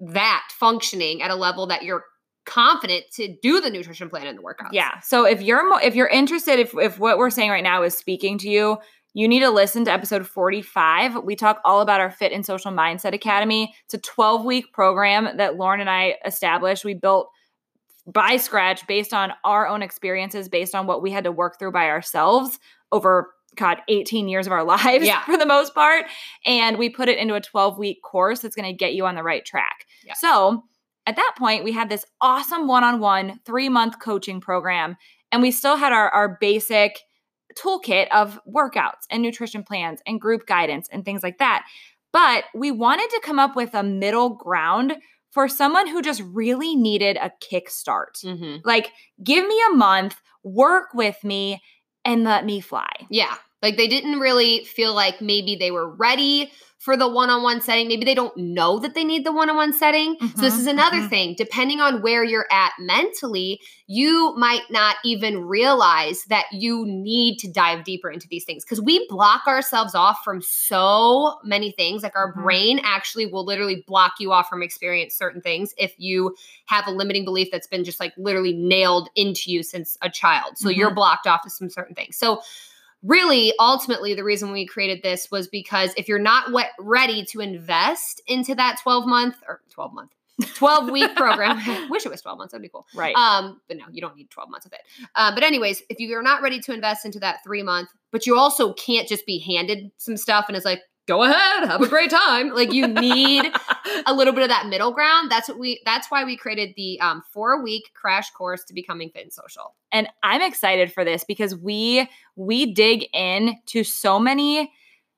that 0.00 0.48
functioning 0.58 1.22
at 1.22 1.30
a 1.30 1.34
level 1.36 1.68
that 1.68 1.82
you're 1.84 2.04
confident 2.46 3.04
to 3.12 3.36
do 3.42 3.60
the 3.60 3.68
nutrition 3.70 4.08
plan 4.08 4.26
and 4.26 4.38
the 4.38 4.42
workouts. 4.42 4.70
Yeah. 4.72 5.00
So 5.00 5.24
if 5.26 5.42
you're 5.42 5.68
mo- 5.68 5.80
if 5.82 5.94
you're 5.94 6.08
interested, 6.08 6.58
if 6.58 6.74
if 6.78 6.98
what 6.98 7.18
we're 7.18 7.30
saying 7.30 7.50
right 7.50 7.62
now 7.64 7.82
is 7.82 7.96
speaking 7.96 8.38
to 8.38 8.48
you, 8.48 8.78
you 9.14 9.28
need 9.28 9.40
to 9.40 9.50
listen 9.50 9.84
to 9.86 9.92
episode 9.92 10.26
45. 10.26 11.24
We 11.24 11.36
talk 11.36 11.60
all 11.64 11.80
about 11.80 12.00
our 12.00 12.10
Fit 12.10 12.32
and 12.32 12.44
Social 12.44 12.70
Mindset 12.72 13.12
Academy. 13.14 13.74
It's 13.84 13.94
a 13.94 13.98
12 13.98 14.44
week 14.44 14.72
program 14.72 15.36
that 15.36 15.56
Lauren 15.56 15.80
and 15.80 15.90
I 15.90 16.16
established. 16.24 16.84
We 16.84 16.94
built 16.94 17.28
by 18.06 18.36
scratch 18.36 18.86
based 18.86 19.12
on 19.12 19.32
our 19.44 19.66
own 19.66 19.82
experiences, 19.82 20.48
based 20.48 20.74
on 20.74 20.86
what 20.86 21.02
we 21.02 21.10
had 21.10 21.24
to 21.24 21.32
work 21.32 21.58
through 21.58 21.72
by 21.72 21.86
ourselves 21.88 22.58
over 22.92 23.32
God, 23.56 23.78
18 23.88 24.28
years 24.28 24.46
of 24.46 24.52
our 24.52 24.62
lives 24.76 25.04
Yeah. 25.06 25.24
for 25.24 25.36
the 25.36 25.46
most 25.46 25.74
part. 25.74 26.04
And 26.44 26.76
we 26.78 26.88
put 26.90 27.08
it 27.08 27.18
into 27.18 27.34
a 27.34 27.40
12 27.40 27.78
week 27.78 28.02
course 28.02 28.40
that's 28.40 28.54
going 28.54 28.70
to 28.70 28.76
get 28.76 28.92
you 28.94 29.06
on 29.06 29.14
the 29.14 29.22
right 29.22 29.44
track. 29.44 29.86
Yeah. 30.04 30.12
So 30.14 30.62
at 31.06 31.16
that 31.16 31.34
point, 31.38 31.64
we 31.64 31.72
had 31.72 31.88
this 31.88 32.04
awesome 32.20 32.66
one 32.66 32.84
on 32.84 33.00
one 33.00 33.40
three 33.44 33.68
month 33.68 33.98
coaching 34.00 34.40
program. 34.40 34.96
And 35.32 35.42
we 35.42 35.50
still 35.50 35.76
had 35.76 35.92
our, 35.92 36.08
our 36.10 36.36
basic 36.40 37.00
toolkit 37.58 38.08
of 38.08 38.38
workouts 38.46 39.06
and 39.10 39.22
nutrition 39.22 39.62
plans 39.62 40.00
and 40.06 40.20
group 40.20 40.46
guidance 40.46 40.88
and 40.90 41.04
things 41.04 41.22
like 41.22 41.38
that. 41.38 41.66
But 42.12 42.44
we 42.54 42.70
wanted 42.70 43.10
to 43.10 43.20
come 43.24 43.38
up 43.38 43.56
with 43.56 43.74
a 43.74 43.82
middle 43.82 44.30
ground 44.30 44.96
for 45.32 45.48
someone 45.48 45.86
who 45.86 46.00
just 46.00 46.22
really 46.22 46.76
needed 46.76 47.16
a 47.18 47.30
kickstart. 47.42 48.24
Mhm. 48.24 48.62
Like, 48.64 48.90
give 49.22 49.46
me 49.46 49.60
a 49.70 49.74
month, 49.74 50.16
work 50.42 50.94
with 50.94 51.22
me, 51.24 51.60
and 52.04 52.24
let 52.24 52.44
me 52.44 52.60
fly. 52.60 52.88
Yeah. 53.10 53.34
Like 53.62 53.76
they 53.76 53.88
didn't 53.88 54.20
really 54.20 54.64
feel 54.64 54.94
like 54.94 55.20
maybe 55.20 55.56
they 55.56 55.70
were 55.70 55.88
ready 55.88 56.50
for 56.78 56.94
the 56.96 57.08
one 57.08 57.30
on 57.30 57.42
one 57.42 57.60
setting. 57.62 57.88
Maybe 57.88 58.04
they 58.04 58.14
don't 58.14 58.36
know 58.36 58.78
that 58.80 58.94
they 58.94 59.02
need 59.02 59.24
the 59.24 59.32
one 59.32 59.48
on 59.48 59.56
one 59.56 59.72
setting. 59.72 60.16
So, 60.20 60.42
this 60.42 60.54
Mhm, 60.54 60.58
is 60.58 60.66
another 60.66 60.98
mhm. 61.00 61.08
thing. 61.08 61.34
Depending 61.36 61.80
on 61.80 62.02
where 62.02 62.22
you're 62.22 62.46
at 62.52 62.72
mentally, 62.78 63.60
you 63.86 64.34
might 64.36 64.70
not 64.70 64.96
even 65.04 65.46
realize 65.46 66.24
that 66.26 66.44
you 66.52 66.84
need 66.86 67.38
to 67.38 67.50
dive 67.50 67.82
deeper 67.84 68.10
into 68.10 68.28
these 68.28 68.44
things 68.44 68.62
because 68.62 68.80
we 68.80 69.04
block 69.08 69.46
ourselves 69.48 69.94
off 69.94 70.18
from 70.22 70.42
so 70.42 71.38
many 71.42 71.72
things. 71.72 72.02
Like, 72.02 72.14
our 72.14 72.34
Mhm. 72.34 72.42
brain 72.42 72.80
actually 72.84 73.24
will 73.26 73.44
literally 73.44 73.82
block 73.86 74.12
you 74.20 74.30
off 74.32 74.48
from 74.48 74.62
experience 74.62 75.14
certain 75.14 75.40
things 75.40 75.72
if 75.78 75.94
you 75.96 76.36
have 76.66 76.86
a 76.86 76.90
limiting 76.90 77.24
belief 77.24 77.48
that's 77.50 77.66
been 77.66 77.84
just 77.84 78.00
like 78.00 78.12
literally 78.18 78.52
nailed 78.52 79.08
into 79.16 79.50
you 79.50 79.62
since 79.62 79.96
a 80.02 80.10
child. 80.10 80.58
So, 80.58 80.68
you're 80.68 80.90
Mhm. 80.90 80.96
blocked 80.96 81.26
off 81.26 81.42
to 81.44 81.50
some 81.50 81.70
certain 81.70 81.94
things. 81.94 82.18
So, 82.18 82.42
really 83.02 83.52
ultimately 83.58 84.14
the 84.14 84.24
reason 84.24 84.52
we 84.52 84.66
created 84.66 85.02
this 85.02 85.30
was 85.30 85.48
because 85.48 85.92
if 85.96 86.08
you're 86.08 86.18
not 86.18 86.52
wet, 86.52 86.70
ready 86.78 87.24
to 87.26 87.40
invest 87.40 88.20
into 88.26 88.54
that 88.54 88.78
12 88.82 89.06
month 89.06 89.36
or 89.48 89.60
12 89.70 89.92
month 89.92 90.10
12 90.54 90.90
week 90.90 91.14
program 91.16 91.58
I 91.58 91.86
wish 91.90 92.04
it 92.04 92.10
was 92.10 92.20
12 92.20 92.38
months 92.38 92.52
that'd 92.52 92.62
be 92.62 92.68
cool. 92.68 92.86
Right. 92.94 93.14
um 93.16 93.60
but 93.68 93.76
no 93.76 93.84
you 93.90 94.00
don't 94.00 94.16
need 94.16 94.30
12 94.30 94.50
months 94.50 94.66
of 94.66 94.72
it. 94.72 94.80
Uh, 95.14 95.34
but 95.34 95.42
anyways 95.42 95.82
if 95.88 96.00
you're 96.00 96.22
not 96.22 96.42
ready 96.42 96.60
to 96.60 96.72
invest 96.72 97.04
into 97.04 97.18
that 97.20 97.42
three 97.44 97.62
month 97.62 97.88
but 98.12 98.26
you 98.26 98.36
also 98.36 98.72
can't 98.74 99.08
just 99.08 99.26
be 99.26 99.38
handed 99.38 99.90
some 99.98 100.16
stuff 100.16 100.46
and 100.48 100.56
it's 100.56 100.66
like 100.66 100.82
go 101.06 101.22
ahead 101.22 101.68
have 101.68 101.80
a 101.80 101.88
great 101.88 102.10
time. 102.10 102.50
Like 102.50 102.72
you 102.72 102.86
need 102.86 103.52
a 104.06 104.14
little 104.14 104.32
bit 104.32 104.42
of 104.42 104.48
that 104.48 104.66
middle 104.66 104.92
ground. 104.92 105.30
That's 105.30 105.48
what 105.48 105.58
we 105.58 105.80
that's 105.84 106.10
why 106.10 106.24
we 106.24 106.36
created 106.36 106.74
the 106.76 107.00
um, 107.00 107.22
four 107.32 107.62
week 107.62 107.90
crash 107.94 108.30
course 108.30 108.64
to 108.64 108.74
becoming 108.74 109.10
fit 109.10 109.22
and 109.24 109.32
social. 109.32 109.74
And 109.92 110.08
i'm 110.22 110.42
excited 110.42 110.92
for 110.92 111.04
this 111.04 111.24
because 111.24 111.56
we 111.56 112.08
we 112.34 112.72
dig 112.74 113.06
in 113.14 113.56
to 113.66 113.84
so 113.84 114.18
many 114.18 114.72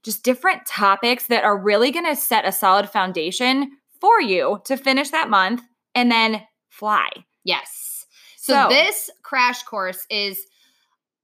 just 0.04 0.23
different 0.23 0.64
topics 0.66 1.26
that 1.26 1.44
are 1.44 1.58
really 1.58 1.90
going 1.90 2.06
to 2.06 2.16
set 2.16 2.47
a 2.47 2.52
solid 2.52 2.88
foundation 2.88 3.73
for 4.00 4.20
you 4.20 4.61
to 4.64 4.76
finish 4.76 5.11
that 5.11 5.28
month 5.28 5.62
and 5.94 6.11
then 6.11 6.42
fly. 6.68 7.08
Yes. 7.44 8.06
So, 8.37 8.52
So- 8.52 8.68
this 8.68 9.11
crash 9.23 9.62
course 9.64 10.06
is 10.08 10.47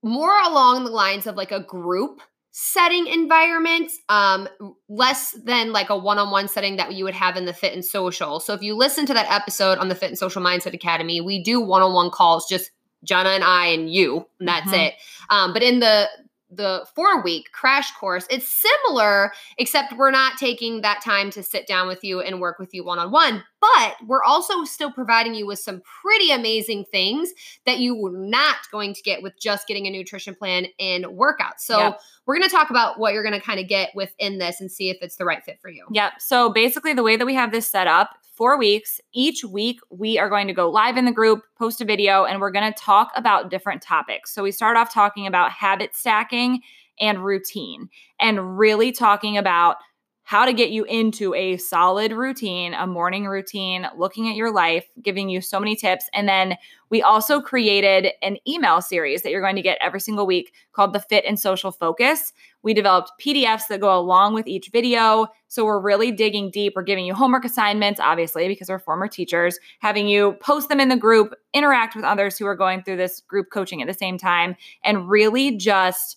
more 0.03 0.39
along 0.43 0.85
the 0.85 0.91
lines 0.91 1.27
of 1.27 1.37
like 1.37 1.53
a 1.53 1.63
group 1.63 2.21
setting 2.57 3.09
environment, 3.09 3.91
um, 4.09 4.49
less 4.89 5.33
than 5.45 5.73
like 5.73 5.91
a 5.91 5.99
one-on-one 5.99 6.47
setting 6.47 6.77
that 6.77 6.95
you 6.95 7.03
would 7.03 7.13
have 7.15 7.37
in 7.37 7.47
the 7.47 7.53
Fit 7.53 7.73
and 7.75 7.85
Social. 7.85 8.39
So 8.39 8.55
if 8.55 8.63
you 8.63 8.77
listen 8.77 9.07
to 9.07 9.13
that 9.15 9.29
episode 9.29 9.79
on 9.79 9.89
the 9.89 9.95
Fit 9.97 10.11
and 10.11 10.19
Social 10.19 10.41
Mindset 10.41 10.73
Academy, 10.73 11.21
we 11.21 11.43
do 11.43 11.61
one-on-one 11.61 12.13
calls, 12.13 12.47
just 12.49 12.71
Jenna 13.03 13.31
and 13.31 13.43
I 13.43 13.67
and 13.67 13.93
you, 13.93 14.25
and 14.39 14.49
that's 14.49 14.71
Mhm. 14.71 14.87
it. 14.87 14.95
Um, 15.31 15.53
but 15.53 15.65
in 15.65 15.81
the 15.81 16.09
the 16.51 16.87
four 16.95 17.21
week 17.23 17.51
crash 17.51 17.91
course, 17.97 18.29
it's 18.31 18.47
similar, 18.47 19.33
except 19.59 19.93
we're 19.95 20.13
not 20.13 20.39
taking 20.39 20.83
that 20.83 21.03
time 21.03 21.29
to 21.29 21.43
sit 21.43 21.67
down 21.67 21.89
with 21.89 22.05
you 22.05 22.21
and 22.21 22.41
work 22.41 22.61
with 22.61 22.73
you 22.73 22.85
one 22.85 23.01
on 23.01 23.11
one. 23.11 23.43
But 23.61 23.97
we're 24.07 24.23
also 24.23 24.63
still 24.63 24.93
providing 24.93 25.35
you 25.35 25.49
with 25.49 25.59
some 25.59 25.83
pretty 26.03 26.31
amazing 26.31 26.85
things 26.93 27.33
that 27.67 27.81
you 27.81 27.97
were 27.97 28.17
not 28.17 28.55
going 28.71 28.95
to 28.95 29.03
get 29.03 29.21
with 29.21 29.33
just 29.37 29.67
getting 29.67 29.89
a 29.89 29.91
nutrition 29.91 30.37
plan 30.37 30.67
and 30.79 31.07
workouts. 31.07 31.61
So 31.61 31.79
Yep. 31.79 32.01
We're 32.27 32.37
going 32.37 32.49
to 32.49 32.55
talk 32.55 32.71
about 32.71 32.99
what 32.99 33.13
you're 33.13 33.23
going 33.23 33.39
to 33.39 33.45
kind 33.45 33.61
of 33.61 33.69
get 33.69 33.91
within 33.95 34.39
this 34.39 34.61
and 34.61 34.71
see 34.71 34.91
if 34.91 34.97
it's 35.03 35.17
the 35.17 35.25
right 35.25 35.45
fit 35.45 35.61
for 35.61 35.69
you. 35.69 35.87
Yep. 35.93 36.13
So 36.19 36.51
basically, 36.51 36.95
the 36.95 37.03
way 37.03 37.17
that 37.17 37.27
we 37.27 37.35
have 37.35 37.53
this 37.53 37.69
set 37.69 37.87
up, 37.87 38.17
four 38.35 38.59
weeks, 38.59 39.01
each 39.13 39.45
week 39.45 39.79
we 39.91 40.19
are 40.19 40.29
going 40.29 40.47
to 40.47 40.55
go 40.55 40.71
live 40.71 40.97
in 40.97 41.05
the 41.05 41.13
group, 41.13 41.43
post 41.59 41.81
a 41.81 41.85
video, 41.85 42.25
and 42.25 42.41
we're 42.41 42.51
going 42.51 42.73
to 42.73 42.79
talk 42.79 43.11
about 43.15 43.51
different 43.51 43.83
topics. 43.83 44.33
So 44.35 44.43
we 44.43 44.53
start 44.53 44.77
off 44.77 44.93
talking 44.93 45.27
about 45.27 45.53
habit 45.53 45.95
stacking 45.95 46.61
and 47.01 47.25
routine, 47.25 47.89
and 48.21 48.57
really 48.57 48.93
talking 48.93 49.37
about 49.37 49.77
how 50.25 50.47
to 50.47 50.55
get 50.55 50.71
you 50.71 50.85
into 50.85 51.35
a 51.35 51.59
solid 51.59 52.11
routine, 52.11 52.73
a 52.73 52.87
morning 52.87 53.27
routine, 53.27 53.87
looking 53.97 54.29
at 54.29 54.37
your 54.37 54.51
life, 54.51 54.87
giving 55.03 55.29
you 55.29 55.43
so 55.43 55.61
many 55.61 55.77
tips. 55.77 56.09
And 56.15 56.27
then 56.27 56.57
we 56.89 57.03
also 57.03 57.41
created 57.41 58.13
an 58.23 58.39
email 58.49 58.81
series 58.81 59.23
that 59.23 59.31
you're 59.31 59.43
going 59.43 59.57
to 59.57 59.63
get 59.63 59.77
every 59.83 60.01
single 60.01 60.27
week 60.27 60.55
called 60.73 60.95
the 60.95 61.01
Fit 61.01 61.25
and 61.27 61.39
Social 61.39 61.71
Focus. 61.71 62.33
We 62.63 62.73
developed 62.73 63.13
PDFs 63.21 63.67
that 63.69 63.81
go 63.81 63.99
along 63.99 64.33
with 64.33 64.47
each 64.47 64.71
video. 64.73 65.27
So 65.49 65.67
we're 65.67 65.81
really 65.81 66.11
digging 66.11 66.51
deep. 66.51 66.73
We're 66.75 66.83
giving 66.83 67.05
you 67.05 67.15
homework 67.15 67.45
assignments, 67.45 68.01
obviously, 68.01 68.49
because 68.49 68.71
we're 68.71 68.79
former 68.79 69.09
teachers, 69.09 69.59
having 69.81 70.09
you 70.09 70.37
post 70.41 70.71
them 70.71 70.81
in 70.81 70.89
the 70.89 70.97
group, 70.97 71.35
interact 71.53 71.95
with 71.95 72.05
others 72.05 72.39
who 72.39 72.47
are 72.47 72.57
going 72.57 72.83
through 72.83 72.97
this 72.97 73.21
group 73.21 73.49
coaching 73.53 73.83
at 73.83 73.89
the 73.89 73.95
same 73.95 74.17
time, 74.17 74.57
and 74.83 75.09
really 75.09 75.57
just 75.59 76.17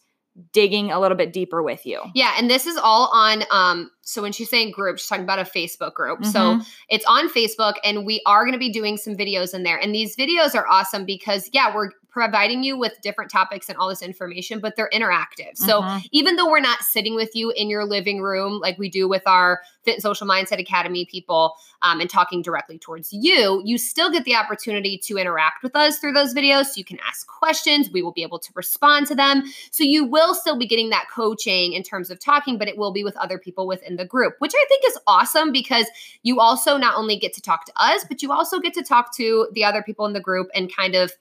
digging 0.53 0.91
a 0.91 0.99
little 0.99 1.17
bit 1.17 1.33
deeper 1.33 1.63
with 1.63 1.85
you. 1.85 2.01
Yeah, 2.13 2.33
and 2.37 2.49
this 2.49 2.65
is 2.67 2.77
all 2.77 3.09
on 3.13 3.43
um 3.51 3.89
so 4.01 4.21
when 4.21 4.31
she's 4.31 4.49
saying 4.49 4.71
group, 4.71 4.97
she's 4.99 5.07
talking 5.07 5.23
about 5.23 5.39
a 5.39 5.43
Facebook 5.43 5.93
group. 5.93 6.23
So 6.23 6.39
Mhm. 6.39 6.65
it's 6.89 7.05
on 7.05 7.27
Facebook 7.29 7.73
and 7.83 8.05
we 8.05 8.21
are 8.25 8.43
going 8.45 8.53
to 8.53 8.59
be 8.59 8.71
doing 8.71 8.95
some 8.97 9.15
videos 9.15 9.53
in 9.53 9.63
there. 9.63 9.77
And 9.77 9.93
these 9.93 10.15
videos 10.15 10.55
are 10.55 10.65
awesome 10.67 11.05
because 11.05 11.49
yeah, 11.51 11.73
we're 11.75 11.89
providing 12.17 12.63
you 12.63 12.75
with 12.75 12.99
different 13.03 13.29
topics 13.29 13.69
and 13.69 13.77
all 13.77 13.87
this 13.87 14.01
information, 14.01 14.59
but 14.59 14.75
they're 14.75 14.89
interactive. 14.91 15.55
So 15.55 15.83
Mhm. 15.83 16.03
even 16.11 16.35
though 16.35 16.49
we're 16.49 16.59
not 16.59 16.81
sitting 16.81 17.13
with 17.13 17.35
you 17.35 17.51
in 17.51 17.69
your 17.69 17.85
living 17.85 18.23
room 18.23 18.59
like 18.59 18.79
we 18.79 18.89
do 18.89 19.07
with 19.07 19.21
our 19.27 19.61
Fit 19.83 19.93
and 19.93 20.01
Social 20.01 20.25
Mindset 20.25 20.59
Academy 20.59 21.05
people 21.05 21.53
um, 21.83 22.01
and 22.01 22.09
talking 22.09 22.41
directly 22.41 22.79
towards 22.79 23.13
you, 23.13 23.61
you 23.63 23.77
still 23.77 24.09
get 24.09 24.25
the 24.25 24.35
opportunity 24.35 24.97
to 24.97 25.19
interact 25.19 25.61
with 25.61 25.75
us 25.75 25.99
through 25.99 26.13
those 26.13 26.33
videos. 26.33 26.65
So 26.65 26.73
you 26.77 26.83
can 26.83 26.97
ask 27.07 27.27
questions, 27.27 27.91
we 27.91 28.01
will 28.01 28.11
be 28.11 28.23
able 28.23 28.39
to 28.39 28.51
respond 28.55 29.05
to 29.07 29.15
them. 29.15 29.43
So 29.69 29.83
you 29.83 30.03
will 30.03 30.33
still 30.33 30.57
be 30.57 30.65
getting 30.65 30.89
that 30.89 31.05
coaching 31.13 31.73
in 31.73 31.83
terms 31.83 32.09
of 32.09 32.19
talking, 32.19 32.57
but 32.57 32.67
it 32.67 32.79
will 32.79 32.91
be 32.91 33.03
with 33.03 33.15
other 33.17 33.37
people 33.37 33.67
within 33.67 33.95
the 33.95 34.05
group, 34.05 34.37
which 34.39 34.53
I 34.55 34.65
think 34.67 34.83
is 34.87 34.97
awesome 35.05 35.51
because 35.51 35.85
you 36.23 36.39
also 36.39 36.77
not 36.77 36.95
only 36.95 37.15
get 37.15 37.33
to 37.33 37.41
talk 37.41 37.65
to 37.65 37.73
us, 37.75 38.03
but 38.09 38.23
you 38.23 38.31
also 38.31 38.59
get 38.59 38.73
to 38.73 38.81
talk 38.81 39.15
to 39.17 39.47
the 39.53 39.63
other 39.63 39.83
people 39.83 40.07
in 40.07 40.13
the 40.13 40.19
group 40.19 40.47
and 40.55 40.75
kind 40.75 40.95
of 40.95 41.11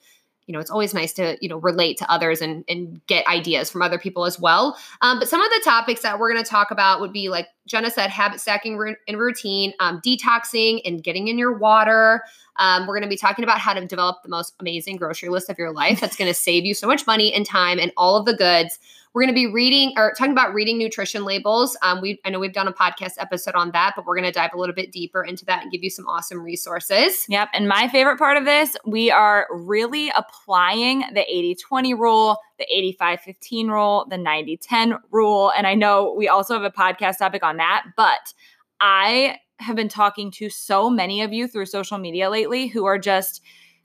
you 0.47 0.53
know, 0.53 0.61
it's 0.61 0.71
always 0.71 0.95
nice 0.95 1.13
to, 1.15 1.37
you 1.41 1.49
know, 1.49 1.59
relate 1.59 1.99
to 1.99 2.11
others 2.11 2.41
and, 2.41 2.65
and 2.69 3.05
get 3.07 3.27
ideas 3.27 3.69
from 3.69 3.83
other 3.83 3.99
people 3.99 4.25
as 4.25 4.39
well. 4.39 4.79
Um, 5.03 5.19
but 5.19 5.29
some 5.29 5.43
of 5.43 5.51
the 5.51 5.61
topics 5.65 6.03
that 6.03 6.19
we're 6.19 6.33
going 6.33 6.43
to 6.43 6.49
talk 6.49 6.71
about 6.71 7.01
would 7.01 7.13
be 7.13 7.29
like 7.29 7.49
Jenna 7.67 7.91
said, 7.91 8.11
habit 8.11 8.41
stacking 8.41 8.81
and 9.09 9.19
routine, 9.19 9.73
um, 9.81 10.01
detoxing 10.07 10.81
and 10.85 11.03
getting 11.03 11.29
in 11.29 11.37
your 11.37 11.53
water. 11.59 12.23
Um, 12.59 12.87
we're 12.87 12.95
going 12.95 13.03
to 13.03 13.09
be 13.09 13.17
talking 13.17 13.45
about 13.45 13.59
how 13.59 13.75
to 13.75 13.85
develop 13.85 14.23
the 14.23 14.29
most 14.29 14.55
amazing 14.61 14.97
grocery 14.97 15.29
list 15.29 15.51
of 15.51 15.59
your 15.59 15.73
life 15.73 16.01
that's 16.01 16.17
going 16.17 16.31
to 16.31 16.35
save 16.35 16.65
you 16.65 16.75
so 16.75 16.87
much 16.87 17.07
money 17.07 17.35
and 17.35 17.45
time 17.45 17.79
and 17.79 17.93
all 17.97 18.17
of 18.17 18.25
the 18.25 18.35
goods. 18.35 18.79
We're 19.17 19.23
going 19.23 19.35
to 19.35 19.35
be 19.35 19.47
reading 19.47 19.95
or 19.97 20.13
talking 20.13 20.33
about 20.33 20.53
reading 20.53 20.77
nutrition 20.77 21.25
labels. 21.25 21.75
Um, 21.81 22.03
we 22.03 22.21
I 22.27 22.29
know 22.29 22.39
we've 22.39 22.53
done 22.53 22.69
a 22.69 22.73
podcast 22.75 23.13
episode 23.19 23.55
on 23.55 23.71
that, 23.71 23.95
but 23.97 24.05
we're 24.05 24.15
going 24.15 24.31
to 24.31 24.31
dive 24.31 24.51
a 24.53 24.59
little 24.59 24.75
bit 24.75 24.93
deeper 24.93 25.25
into 25.25 25.43
that 25.47 25.63
and 25.63 25.73
give 25.73 25.83
you 25.83 25.89
some 25.89 26.07
awesome 26.07 26.43
resources. 26.43 27.25
Yep. 27.31 27.49
And 27.55 27.67
my 27.67 27.89
favorite 27.89 28.19
part 28.19 28.37
of 28.37 28.45
this, 28.45 28.77
we 28.85 29.11
are 29.11 29.47
really 29.51 30.13
applying 30.15 30.99
the 31.15 31.25
80 31.27 31.55
20 31.55 31.95
rule, 31.95 32.37
the 32.59 32.67
85 32.71 33.21
15 33.23 33.69
rule, 33.69 34.07
the 34.11 34.19
90 34.19 34.59
10 34.59 34.99
rule. 35.11 35.51
And 35.57 35.67
I 35.67 35.75
know 35.75 36.15
we 36.15 36.29
also 36.29 36.53
have 36.53 36.65
a 36.65 36.71
podcast 36.71 37.17
topic 37.17 37.43
on 37.43 37.57
that, 37.57 37.87
but 37.97 38.35
I 38.83 39.39
have 39.61 39.77
been 39.77 39.89
talking 39.89 40.31
to 40.33 40.51
so 40.51 40.91
many 40.91 41.23
of 41.23 41.33
you 41.33 41.49
through 41.49 41.65
social 41.65 41.97
media 41.97 42.29
lately 42.29 42.67
who 42.67 42.85
are 42.85 42.99
just 42.99 43.41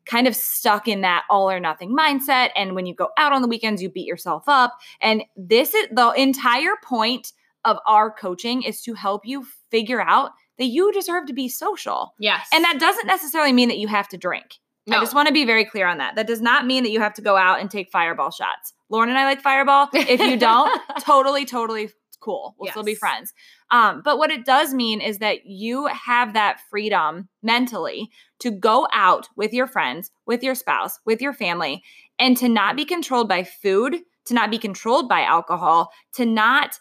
kind 0.05 0.27
of 0.27 0.35
stuck 0.35 0.87
in 0.87 1.01
that 1.01 1.23
all 1.29 1.49
or 1.49 1.59
nothing 1.59 1.95
mindset. 1.95 2.49
And 2.55 2.75
when 2.75 2.85
you 2.85 2.95
go 2.95 3.09
out 3.17 3.33
on 3.33 3.41
the 3.41 3.47
weekends, 3.47 3.81
you 3.81 3.89
beat 3.89 4.07
yourself 4.07 4.43
up. 4.47 4.77
And 5.01 5.23
this 5.35 5.73
is 5.73 5.87
the 5.91 6.11
entire 6.11 6.75
point 6.83 7.33
of 7.65 7.77
our 7.85 8.11
coaching 8.11 8.63
is 8.63 8.81
to 8.83 8.93
help 8.93 9.25
you 9.25 9.45
figure 9.69 10.01
out 10.01 10.31
that 10.57 10.65
you 10.65 10.91
deserve 10.91 11.27
to 11.27 11.33
be 11.33 11.47
social. 11.47 12.13
Yes. 12.19 12.47
And 12.53 12.63
that 12.63 12.79
doesn't 12.79 13.07
necessarily 13.07 13.53
mean 13.53 13.69
that 13.69 13.77
you 13.77 13.87
have 13.87 14.07
to 14.09 14.17
drink. 14.17 14.57
I 14.89 14.99
just 14.99 15.13
want 15.13 15.27
to 15.27 15.33
be 15.33 15.45
very 15.45 15.63
clear 15.63 15.87
on 15.87 15.99
that. 15.99 16.15
That 16.15 16.27
does 16.27 16.41
not 16.41 16.65
mean 16.65 16.83
that 16.83 16.89
you 16.91 16.99
have 16.99 17.13
to 17.13 17.21
go 17.21 17.37
out 17.37 17.61
and 17.61 17.69
take 17.69 17.91
fireball 17.91 18.31
shots. 18.31 18.73
Lauren 18.89 19.09
and 19.09 19.17
I 19.17 19.23
like 19.23 19.41
fireball. 19.41 19.87
If 19.93 20.19
you 20.19 20.37
don't, 20.37 20.81
totally, 20.99 21.45
totally 21.45 21.91
cool. 22.21 22.55
We'll 22.57 22.71
still 22.71 22.83
be 22.83 22.95
friends. 22.95 23.33
Um, 23.71 24.01
but 24.03 24.17
what 24.17 24.31
it 24.31 24.45
does 24.45 24.73
mean 24.73 25.01
is 25.01 25.17
that 25.19 25.45
you 25.45 25.87
have 25.87 26.33
that 26.33 26.59
freedom 26.69 27.27
mentally 27.43 28.09
to 28.39 28.51
go 28.51 28.87
out 28.93 29.27
with 29.35 29.53
your 29.53 29.67
friends, 29.67 30.11
with 30.25 30.43
your 30.43 30.55
spouse, 30.55 30.99
with 31.05 31.21
your 31.21 31.33
family, 31.33 31.83
and 32.19 32.37
to 32.37 32.47
not 32.47 32.75
be 32.75 32.85
controlled 32.85 33.27
by 33.27 33.43
food, 33.43 33.97
to 34.25 34.33
not 34.33 34.51
be 34.51 34.57
controlled 34.57 35.09
by 35.09 35.21
alcohol, 35.21 35.91
to 36.13 36.25
not 36.25 36.79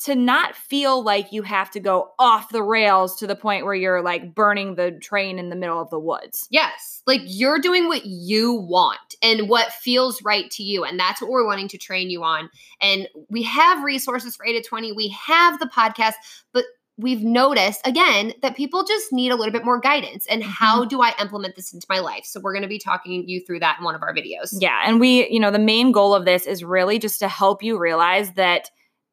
to 0.00 0.14
not 0.14 0.56
feel 0.56 1.02
like 1.02 1.30
you 1.30 1.42
have 1.42 1.70
to 1.70 1.80
go 1.80 2.12
off 2.18 2.48
the 2.48 2.62
rails 2.62 3.16
to 3.16 3.26
the 3.26 3.36
point 3.36 3.66
where 3.66 3.74
you're 3.74 4.02
like 4.02 4.34
burning 4.34 4.74
the 4.74 4.92
train 4.92 5.38
in 5.38 5.50
the 5.50 5.56
middle 5.56 5.80
of 5.80 5.90
the 5.90 5.98
woods. 5.98 6.46
Yes. 6.50 7.02
Like 7.06 7.20
you're 7.24 7.58
doing 7.58 7.86
what 7.86 8.06
you 8.06 8.54
want 8.54 9.14
and 9.22 9.48
what 9.48 9.72
feels 9.72 10.22
right 10.22 10.50
to 10.52 10.62
you. 10.62 10.84
And 10.84 10.98
that's 10.98 11.20
what 11.20 11.30
we're 11.30 11.46
wanting 11.46 11.68
to 11.68 11.78
train 11.78 12.08
you 12.08 12.24
on. 12.24 12.48
And 12.80 13.08
we 13.28 13.42
have 13.42 13.84
resources 13.84 14.36
for 14.36 14.46
8 14.46 14.62
to 14.62 14.66
20. 14.66 14.92
We 14.92 15.08
have 15.08 15.58
the 15.58 15.66
podcast, 15.66 16.14
but 16.54 16.64
we've 16.96 17.22
noticed 17.22 17.86
again 17.86 18.32
that 18.42 18.56
people 18.56 18.84
just 18.84 19.12
need 19.12 19.32
a 19.32 19.36
little 19.36 19.52
bit 19.52 19.66
more 19.66 19.80
guidance. 19.80 20.26
And 20.30 20.42
mm-hmm. 20.42 20.50
how 20.50 20.86
do 20.86 21.02
I 21.02 21.12
implement 21.20 21.56
this 21.56 21.74
into 21.74 21.86
my 21.90 21.98
life? 21.98 22.24
So 22.24 22.40
we're 22.40 22.54
going 22.54 22.62
to 22.62 22.68
be 22.68 22.78
talking 22.78 23.28
you 23.28 23.44
through 23.44 23.60
that 23.60 23.76
in 23.78 23.84
one 23.84 23.94
of 23.94 24.02
our 24.02 24.14
videos. 24.14 24.54
Yeah. 24.58 24.82
And 24.86 24.98
we, 24.98 25.28
you 25.28 25.40
know, 25.40 25.50
the 25.50 25.58
main 25.58 25.92
goal 25.92 26.14
of 26.14 26.24
this 26.24 26.46
is 26.46 26.64
really 26.64 26.98
just 26.98 27.18
to 27.20 27.28
help 27.28 27.62
you 27.62 27.78
realize 27.78 28.32
that 28.32 28.70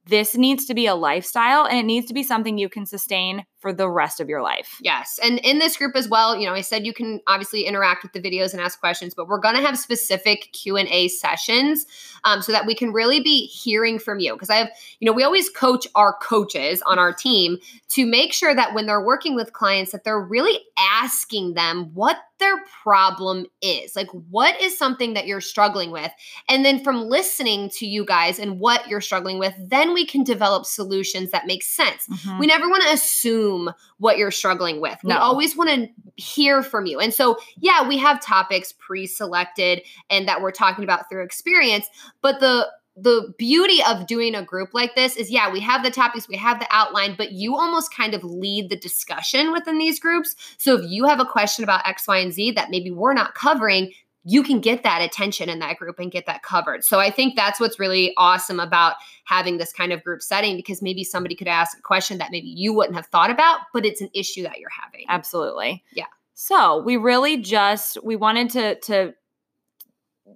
this 0.09 0.35
needs 0.35 0.65
to 0.65 0.73
be 0.73 0.85
a 0.85 0.95
lifestyle 0.95 1.65
and 1.65 1.77
it 1.77 1.83
needs 1.83 2.07
to 2.07 2.13
be 2.13 2.23
something 2.23 2.57
you 2.57 2.69
can 2.69 2.85
sustain 2.85 3.45
for 3.59 3.73
the 3.73 3.89
rest 3.89 4.19
of 4.19 4.29
your 4.29 4.41
life. 4.41 4.77
Yes. 4.81 5.19
And 5.23 5.39
in 5.39 5.59
this 5.59 5.77
group 5.77 5.95
as 5.95 6.07
well, 6.07 6.37
you 6.37 6.45
know, 6.45 6.53
I 6.53 6.61
said 6.61 6.85
you 6.85 6.93
can 6.93 7.19
obviously 7.27 7.63
interact 7.63 8.03
with 8.03 8.13
the 8.13 8.21
videos 8.21 8.53
and 8.53 8.61
ask 8.61 8.79
questions, 8.79 9.13
but 9.13 9.27
we're 9.27 9.39
going 9.39 9.55
to 9.55 9.61
have 9.61 9.77
specific 9.77 10.49
Q&A 10.53 11.07
sessions 11.07 11.85
um, 12.23 12.41
so 12.41 12.51
that 12.51 12.65
we 12.65 12.75
can 12.75 12.93
really 12.93 13.19
be 13.19 13.47
hearing 13.47 13.99
from 13.99 14.19
you. 14.19 14.33
Because 14.33 14.49
I 14.49 14.57
have, 14.57 14.69
you 14.99 15.05
know, 15.05 15.13
we 15.13 15.23
always 15.23 15.49
coach 15.49 15.87
our 15.95 16.13
coaches 16.21 16.81
on 16.85 16.99
our 16.99 17.13
team 17.13 17.57
to 17.89 18.05
make 18.05 18.31
sure 18.31 18.53
that 18.53 18.73
when 18.73 18.85
they're 18.85 19.03
working 19.03 19.35
with 19.35 19.53
clients 19.53 19.91
that 19.91 20.03
they're 20.03 20.21
really 20.21 20.59
asking 20.77 21.53
them 21.53 21.91
what 21.93 22.17
their 22.39 22.63
problem 22.83 23.45
is. 23.61 23.95
Like 23.95 24.09
what 24.29 24.59
is 24.61 24.77
something 24.77 25.13
that 25.13 25.27
you're 25.27 25.41
struggling 25.41 25.91
with? 25.91 26.11
And 26.49 26.63
then 26.63 26.83
from 26.83 27.03
listening 27.03 27.69
to 27.75 27.87
you 27.87 28.05
guys 28.05 28.39
and 28.39 28.59
what 28.59 28.87
you're 28.87 29.01
struggling 29.01 29.39
with, 29.39 29.53
then 29.57 29.93
we 29.93 30.05
can 30.05 30.23
develop 30.23 30.65
solutions 30.65 31.31
that 31.31 31.47
make 31.47 31.63
sense. 31.63 32.07
Mhm. 32.07 32.39
We 32.39 32.47
never 32.47 32.69
want 32.69 32.83
to 32.83 32.93
assume 32.93 33.73
what 33.97 34.17
you're 34.17 34.31
struggling 34.31 34.81
with. 34.81 34.97
We 35.03 35.13
always 35.13 35.55
want 35.55 35.69
to 35.69 35.89
hear 36.15 36.61
from 36.63 36.85
you. 36.85 36.99
And 36.99 37.13
so, 37.13 37.37
yeah, 37.59 37.87
we 37.87 37.97
have 37.97 38.21
topics 38.21 38.73
pre-selected 38.77 39.81
and 40.09 40.27
that 40.27 40.41
we're 40.41 40.51
talking 40.51 40.83
about 40.83 41.09
through 41.09 41.23
experience, 41.23 41.87
but 42.21 42.39
the 42.39 42.67
the 42.99 43.33
beauty 43.37 43.79
of 43.87 44.07
doing 44.07 44.33
a 44.33 44.43
group 44.43 44.73
like 44.73 44.95
this 44.95 45.15
is 45.15 45.29
yeah, 45.29 45.51
we 45.51 45.59
have 45.59 45.83
the 45.83 45.91
topics, 45.91 46.27
we 46.27 46.35
have 46.37 46.59
the 46.59 46.67
outline, 46.71 47.15
but 47.15 47.31
you 47.31 47.55
almost 47.55 47.93
kind 47.93 48.13
of 48.13 48.23
lead 48.23 48.69
the 48.69 48.75
discussion 48.75 49.51
within 49.51 49.77
these 49.77 49.99
groups. 49.99 50.35
So 50.57 50.75
if 50.75 50.89
you 50.89 51.05
have 51.05 51.19
a 51.19 51.25
question 51.25 51.63
about 51.63 51.87
X, 51.87 52.07
Y, 52.07 52.17
and 52.17 52.33
Z 52.33 52.51
that 52.51 52.71
maybe 52.71 52.89
we're 52.89 53.13
not 53.13 53.35
covering, 53.35 53.93
you 54.23 54.43
can 54.43 54.59
get 54.59 54.83
that 54.83 55.01
attention 55.01 55.47
in 55.47 55.59
that 55.59 55.77
group 55.77 55.99
and 55.99 56.11
get 56.11 56.25
that 56.25 56.43
covered. 56.43 56.83
So 56.83 56.99
I 56.99 57.11
think 57.11 57.35
that's 57.35 57.59
what's 57.59 57.79
really 57.79 58.13
awesome 58.17 58.59
about 58.59 58.95
having 59.25 59.57
this 59.57 59.71
kind 59.71 59.93
of 59.93 60.03
group 60.03 60.21
setting 60.21 60.57
because 60.57 60.81
maybe 60.81 61.03
somebody 61.03 61.35
could 61.35 61.47
ask 61.47 61.77
a 61.77 61.81
question 61.81 62.17
that 62.17 62.31
maybe 62.31 62.47
you 62.47 62.73
wouldn't 62.73 62.95
have 62.95 63.05
thought 63.05 63.29
about, 63.29 63.59
but 63.73 63.85
it's 63.85 64.01
an 64.01 64.09
issue 64.13 64.43
that 64.43 64.59
you're 64.59 64.69
having. 64.69 65.05
Absolutely. 65.07 65.83
Yeah. 65.93 66.07
So 66.33 66.81
we 66.83 66.97
really 66.97 67.37
just 67.37 68.03
we 68.03 68.15
wanted 68.15 68.49
to 68.51 68.79
to 68.81 69.13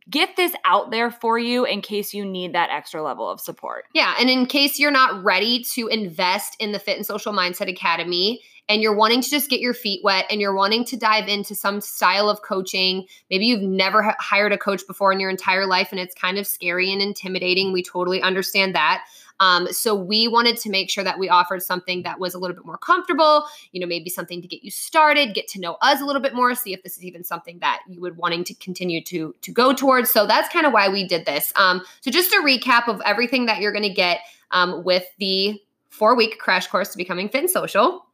get 0.09 0.35
this 0.35 0.53
out 0.65 0.91
there 0.91 1.11
for 1.11 1.37
you 1.37 1.65
in 1.65 1.81
case 1.81 2.13
you 2.13 2.25
need 2.25 2.53
that 2.53 2.69
extra 2.69 3.01
level 3.03 3.29
of 3.29 3.39
support. 3.39 3.85
Yeah. 3.93 4.15
And 4.19 4.29
in 4.29 4.45
case 4.45 4.79
you're 4.79 4.91
not 4.91 5.23
ready 5.23 5.63
to 5.73 5.87
invest 5.87 6.55
in 6.59 6.71
the 6.71 6.79
Fit 6.79 6.97
and 6.97 7.05
Social 7.05 7.33
Mindset 7.33 7.69
Academy 7.69 8.41
and 8.69 8.81
you're 8.81 8.95
wanting 8.95 9.21
to 9.21 9.29
just 9.29 9.49
get 9.49 9.59
your 9.59 9.73
feet 9.73 10.01
wet 10.03 10.25
and 10.29 10.39
you're 10.39 10.55
wanting 10.55 10.85
to 10.85 10.97
dive 10.97 11.27
into 11.27 11.55
some 11.55 11.81
style 11.81 12.29
of 12.29 12.41
coaching, 12.41 13.05
maybe 13.29 13.45
you've 13.45 13.61
never 13.61 14.15
hired 14.19 14.53
a 14.53 14.57
coach 14.57 14.85
before 14.87 15.11
in 15.11 15.19
your 15.19 15.29
entire 15.29 15.65
life 15.65 15.89
and 15.91 15.99
it's 15.99 16.15
kind 16.15 16.37
of 16.37 16.47
scary 16.47 16.91
and 16.91 17.01
intimidating. 17.01 17.73
We 17.73 17.83
totally 17.83 18.21
understand 18.21 18.75
that. 18.75 19.03
Um, 19.41 19.67
so 19.73 19.95
we 19.95 20.27
wanted 20.27 20.55
to 20.57 20.69
make 20.69 20.89
sure 20.89 21.03
that 21.03 21.17
we 21.17 21.27
offered 21.27 21.63
something 21.63 22.03
that 22.03 22.19
was 22.19 22.35
a 22.35 22.39
little 22.39 22.55
bit 22.55 22.63
more 22.65 22.77
comfortable, 22.77 23.45
you 23.71 23.81
know, 23.81 23.87
maybe 23.87 24.09
something 24.09 24.39
to 24.39 24.47
get 24.47 24.63
you 24.63 24.69
started, 24.69 25.33
get 25.33 25.47
to 25.49 25.59
know 25.59 25.77
us 25.81 25.99
a 25.99 26.05
little 26.05 26.21
bit 26.21 26.35
more, 26.35 26.53
see 26.53 26.73
if 26.73 26.83
this 26.83 26.95
is 26.95 27.03
even 27.03 27.23
something 27.23 27.57
that 27.59 27.81
you 27.87 27.99
would 27.99 28.17
wanting 28.17 28.43
to 28.45 28.53
continue 28.53 29.03
to 29.03 29.35
to 29.41 29.51
go 29.51 29.73
towards. 29.73 30.11
So 30.11 30.27
that's 30.27 30.47
kind 30.53 30.67
of 30.67 30.73
why 30.73 30.89
we 30.89 31.07
did 31.07 31.25
this. 31.25 31.51
Um, 31.55 31.81
so 32.01 32.11
just 32.11 32.31
a 32.31 32.37
recap 32.37 32.87
of 32.87 33.01
everything 33.03 33.47
that 33.47 33.59
you're 33.59 33.71
going 33.71 33.81
to 33.83 33.89
get 33.89 34.19
um, 34.51 34.83
with 34.83 35.05
the 35.17 35.59
four 35.89 36.15
week 36.15 36.37
crash 36.37 36.67
course 36.67 36.89
to 36.89 36.97
becoming 36.97 37.27
fit 37.27 37.41
and 37.41 37.49
social. 37.49 38.05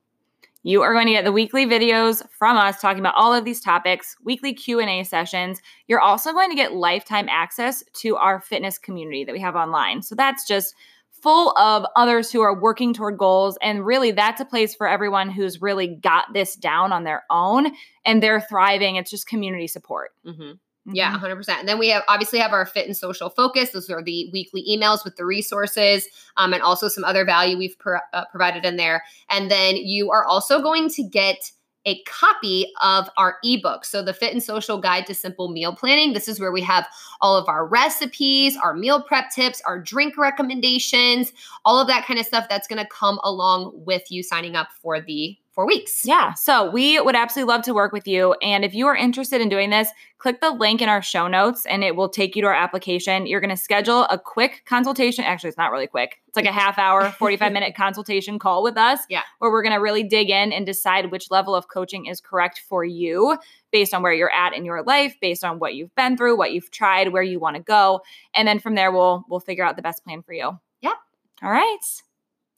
You 0.64 0.82
are 0.82 0.92
going 0.92 1.08
to 1.08 1.14
get 1.14 1.24
the 1.24 1.32
weekly 1.32 1.66
videos 1.66 2.22
from 2.30 2.58
us 2.58 2.82
talking 2.82 3.00
about 3.00 3.16
all 3.16 3.34
of 3.34 3.46
these 3.46 3.62
topics, 3.62 4.18
weekly 4.24 4.54
Q&A 4.54 5.04
sessions. 5.04 5.62
You're 5.88 6.02
also 6.02 6.34
going 6.34 6.50
to 6.50 6.56
get 6.56 6.74
lifetime 6.74 7.28
access 7.30 7.84
to 7.94 8.18
our 8.18 8.42
fitness 8.42 8.78
community 8.78 9.24
that 9.24 9.32
we 9.32 9.40
have 9.40 9.56
online. 9.56 10.02
So 10.02 10.14
that's 10.14 10.46
just 10.46 10.76
full 11.22 11.58
of 11.58 11.86
others 11.96 12.32
who 12.32 12.42
are 12.42 12.60
working 12.60 12.94
toward 12.94 13.18
goals 13.18 13.58
and 13.62 13.86
really 13.86 14.12
that's 14.12 14.40
a 14.42 14.46
place 14.46 14.76
for 14.76 14.88
everyone 14.88 15.30
who's 15.30 15.62
really 15.62 15.88
got 15.88 16.26
this 16.34 16.56
down 16.56 16.92
on 16.94 17.04
their 17.04 17.24
own 17.30 17.72
and 18.06 18.22
they're 18.22 18.42
thriving. 18.42 18.96
It's 18.96 19.10
just 19.12 19.28
community 19.28 19.68
support. 19.68 20.12
Mm-hmm. 20.26 20.54
Yeah, 20.94 21.12
Mhm. 21.18 21.20
100%. 21.22 21.60
And 21.60 21.68
then 21.68 21.80
we 21.80 21.90
have 21.90 22.04
obviously 22.08 22.40
have 22.40 22.54
our 22.54 22.66
fit 22.66 22.86
and 22.88 22.96
social 22.96 23.30
focus. 23.30 23.72
Those 23.72 23.90
are 23.90 24.02
the 24.02 24.30
weekly 24.32 24.64
emails 24.70 25.04
with 25.04 25.18
the 25.18 25.26
resources 25.26 26.08
um, 26.38 26.54
and 26.54 26.64
also 26.64 26.88
some 26.88 27.04
other 27.04 27.26
value 27.26 27.58
we've 27.58 27.78
pro- 27.78 28.00
uh, 28.14 28.24
provided 28.32 28.64
in 28.64 28.78
there. 28.78 29.04
And 29.30 29.52
then 29.52 29.76
you 29.76 30.12
are 30.12 30.24
also 30.24 30.62
going 30.62 30.88
to 30.92 31.04
get 31.04 31.52
a 31.88 32.04
copy 32.04 32.72
of 32.82 33.10
our 33.18 33.38
ebook. 33.44 33.86
So, 33.86 34.04
the 34.04 34.14
Fit 34.14 34.34
and 34.34 34.44
Social 34.44 34.78
Guide 34.78 35.08
to 35.08 35.16
Simple 35.16 35.48
Meal 35.48 35.74
Planning. 35.74 36.14
This 36.14 36.28
is 36.28 36.40
where 36.40 36.52
we 36.52 36.62
have 36.62 36.86
all 37.22 37.36
of 37.36 37.48
our 37.48 37.66
recipes, 37.66 38.56
our 38.58 38.76
meal 38.76 39.02
prep 39.02 39.32
tips, 39.32 39.62
our 39.66 39.80
drink 39.80 40.18
recommendations, 40.18 41.32
all 41.66 41.80
of 41.80 41.88
that 41.88 42.06
kind 42.06 42.20
of 42.20 42.26
stuff 42.26 42.48
that's 42.50 42.68
going 42.68 42.84
to 42.84 42.90
come 42.90 43.20
along 43.24 43.72
with 43.74 44.12
you 44.12 44.22
signing 44.22 44.56
up 44.56 44.68
for 44.82 45.02
the 45.02 45.36
four 45.58 45.66
weeks. 45.66 46.06
Yeah. 46.06 46.34
So 46.34 46.70
we 46.70 47.02
would 47.02 47.16
absolutely 47.16 47.52
love 47.52 47.64
to 47.64 47.74
work 47.74 47.92
with 47.92 48.08
you. 48.08 48.34
And 48.44 48.64
if 48.64 48.76
you 48.76 48.86
are 48.86 48.96
interested 48.96 49.42
in 49.42 49.50
doing 49.50 49.72
this, 49.72 49.90
click 50.20 50.40
the 50.40 50.52
link 50.52 50.84
in 50.84 50.88
our 50.88 51.02
show 51.02 51.28
notes 51.28 51.66
and 51.66 51.84
it 51.84 51.96
will 51.96 52.10
take 52.10 52.36
you 52.36 52.44
to 52.44 52.48
our 52.48 52.54
application. 52.54 53.26
You're 53.26 53.40
going 53.40 53.50
to 53.50 53.58
schedule 53.58 54.04
a 54.12 54.20
quick 54.20 54.62
consultation. 54.68 55.24
Actually, 55.26 55.48
it's 55.48 55.58
not 55.58 55.72
really 55.72 55.88
quick. 55.88 56.22
It's 56.28 56.36
like 56.36 56.46
a 56.46 56.52
half 56.52 56.78
hour, 56.78 57.10
45 57.18 57.52
minute 57.52 57.74
consultation 57.76 58.38
call 58.38 58.62
with 58.62 58.78
us. 58.78 59.00
Yeah. 59.10 59.24
Where 59.40 59.50
we're 59.50 59.64
going 59.64 59.74
to 59.74 59.82
really 59.82 60.04
dig 60.04 60.30
in 60.30 60.54
and 60.54 60.64
decide 60.64 61.10
which 61.10 61.32
level 61.32 61.56
of 61.56 61.70
coaching 61.70 62.06
is 62.06 62.22
correct 62.22 62.62
for 62.70 62.86
you 62.86 63.36
based 63.72 63.96
on 63.96 64.04
where 64.04 64.14
you're 64.14 64.32
at 64.32 64.54
in 64.54 64.64
your 64.64 64.84
life, 64.84 65.16
based 65.22 65.44
on 65.44 65.58
what 65.58 65.74
you've 65.74 65.96
been 65.96 66.18
through, 66.18 66.38
what 66.38 66.52
you've 66.54 66.70
tried, 66.70 67.12
where 67.12 67.24
you 67.24 67.40
want 67.40 67.56
to 67.56 67.64
go. 67.64 68.02
And 68.36 68.48
then 68.48 68.60
from 68.60 68.76
there 68.76 68.92
we'll 68.92 69.26
we'll 69.28 69.40
figure 69.40 69.66
out 69.66 69.76
the 69.76 69.82
best 69.82 70.04
plan 70.04 70.22
for 70.22 70.34
you. 70.34 70.60
Yeah. 70.82 70.94
All 71.42 71.50
right. 71.50 71.80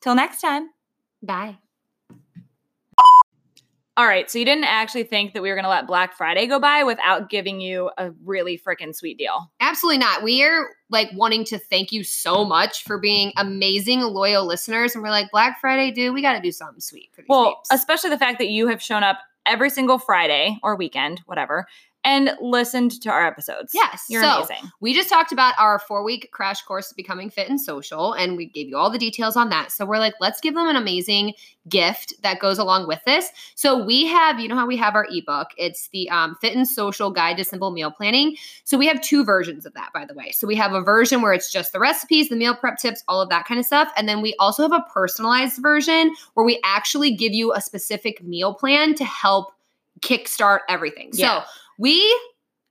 Till 0.01 0.15
next 0.15 0.41
time. 0.41 0.71
Bye. 1.23 1.59
All 3.99 4.07
right. 4.07 4.31
So 4.31 4.39
you 4.39 4.45
didn't 4.45 4.63
actually 4.63 5.03
think 5.03 5.33
that 5.33 5.41
we 5.41 5.49
were 5.49 5.55
going 5.55 5.65
to 5.65 5.69
let 5.69 5.85
Black 5.85 6.15
Friday 6.15 6.47
go 6.47 6.57
by 6.57 6.85
without 6.85 7.29
giving 7.29 7.59
you 7.59 7.91
a 7.97 8.11
really 8.23 8.57
freaking 8.57 8.95
sweet 8.95 9.17
deal. 9.17 9.51
Absolutely 9.59 9.97
not. 9.97 10.23
We 10.23 10.41
are 10.41 10.67
like 10.89 11.09
wanting 11.15 11.43
to 11.45 11.59
thank 11.59 11.91
you 11.91 12.05
so 12.05 12.45
much 12.45 12.85
for 12.85 12.97
being 12.97 13.33
amazing, 13.35 13.99
loyal 13.99 14.47
listeners. 14.47 14.95
And 14.95 15.03
we're 15.03 15.09
like, 15.09 15.29
Black 15.31 15.59
Friday, 15.59 15.91
dude, 15.91 16.13
we 16.13 16.21
got 16.21 16.31
to 16.31 16.41
do 16.41 16.53
something 16.53 16.79
sweet 16.79 17.09
for 17.11 17.23
these 17.23 17.27
Well, 17.27 17.55
babes. 17.55 17.81
especially 17.81 18.11
the 18.11 18.17
fact 18.17 18.37
that 18.39 18.47
you 18.47 18.69
have 18.69 18.81
shown 18.81 19.03
up 19.03 19.17
every 19.45 19.69
single 19.69 19.99
Friday 19.99 20.57
or 20.63 20.77
weekend, 20.77 21.19
whatever, 21.25 21.67
and 22.03 22.31
listened 22.41 23.01
to 23.01 23.09
our 23.09 23.25
episodes. 23.25 23.71
Yes. 23.73 24.05
You're 24.09 24.23
so, 24.23 24.37
amazing. 24.37 24.71
We 24.79 24.93
just 24.93 25.09
talked 25.09 25.31
about 25.31 25.53
our 25.59 25.79
four 25.79 26.03
week 26.03 26.29
crash 26.31 26.61
course, 26.61 26.93
Becoming 26.93 27.29
Fit 27.29 27.49
and 27.49 27.59
Social, 27.59 28.13
and 28.13 28.37
we 28.37 28.45
gave 28.45 28.69
you 28.69 28.77
all 28.77 28.89
the 28.89 28.97
details 28.97 29.35
on 29.35 29.49
that. 29.49 29.71
So 29.71 29.85
we're 29.85 29.99
like, 29.99 30.13
let's 30.21 30.39
give 30.39 30.53
them 30.55 30.67
an 30.67 30.75
amazing 30.75 31.33
gift 31.67 32.13
that 32.23 32.39
goes 32.39 32.57
along 32.57 32.87
with 32.87 33.03
this. 33.05 33.29
So 33.55 33.83
we 33.83 34.05
have, 34.07 34.39
you 34.39 34.47
know 34.47 34.55
how 34.55 34.65
we 34.65 34.77
have 34.77 34.95
our 34.95 35.07
ebook? 35.11 35.49
It's 35.57 35.89
the 35.89 36.09
um, 36.09 36.35
Fit 36.41 36.55
and 36.55 36.67
Social 36.67 37.11
Guide 37.11 37.37
to 37.37 37.43
Simple 37.43 37.71
Meal 37.71 37.91
Planning. 37.91 38.37
So 38.63 38.77
we 38.77 38.87
have 38.87 39.01
two 39.01 39.23
versions 39.23 39.65
of 39.65 39.73
that, 39.73 39.91
by 39.93 40.05
the 40.05 40.13
way. 40.13 40.31
So 40.31 40.47
we 40.47 40.55
have 40.55 40.73
a 40.73 40.81
version 40.81 41.21
where 41.21 41.33
it's 41.33 41.51
just 41.51 41.73
the 41.73 41.79
recipes, 41.79 42.29
the 42.29 42.35
meal 42.35 42.55
prep 42.55 42.77
tips, 42.77 43.03
all 43.07 43.21
of 43.21 43.29
that 43.29 43.45
kind 43.45 43.59
of 43.59 43.65
stuff. 43.65 43.91
And 43.97 44.07
then 44.07 44.21
we 44.21 44.35
also 44.39 44.63
have 44.63 44.71
a 44.71 44.85
personalized 44.91 45.61
version 45.61 46.15
where 46.33 46.45
we 46.45 46.59
actually 46.63 47.13
give 47.15 47.33
you 47.33 47.53
a 47.53 47.61
specific 47.61 48.23
meal 48.23 48.53
plan 48.53 48.95
to 48.95 49.03
help 49.03 49.53
kickstart 50.01 50.59
everything. 50.69 51.09
Yeah. 51.13 51.41
So 51.41 51.49
we 51.79 52.19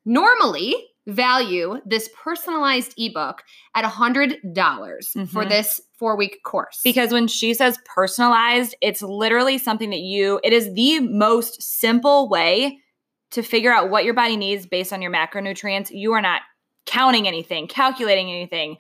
normally 0.05 0.77
value 1.07 1.81
this 1.87 2.09
personalized 2.23 2.93
ebook 2.99 3.43
at 3.75 3.85
$100 3.85 5.13
for 5.31 5.45
Mhm. 5.45 5.49
this 5.49 5.81
four 5.99 6.17
week 6.17 6.43
course. 6.45 6.81
Because 6.85 7.13
when 7.13 7.27
she 7.29 7.55
says 7.55 7.79
personalized, 7.87 8.75
it's 8.83 9.01
literally 9.03 9.57
something 9.59 9.91
that 9.91 10.01
you, 10.01 10.39
it 10.45 10.53
is 10.53 10.73
the 10.75 11.01
most 11.01 11.63
simple 11.63 12.29
way 12.29 12.79
to 13.31 13.43
figure 13.43 13.73
out 13.73 13.91
what 13.91 14.05
your 14.05 14.15
body 14.15 14.37
needs 14.37 14.67
based 14.67 14.93
on 14.93 15.01
your 15.03 15.11
macronutrients. 15.11 15.89
You 15.91 16.13
are 16.13 16.21
not 16.23 16.43
counting 16.87 17.27
anything, 17.27 17.69
calculating 17.69 18.31
anything, 18.31 18.77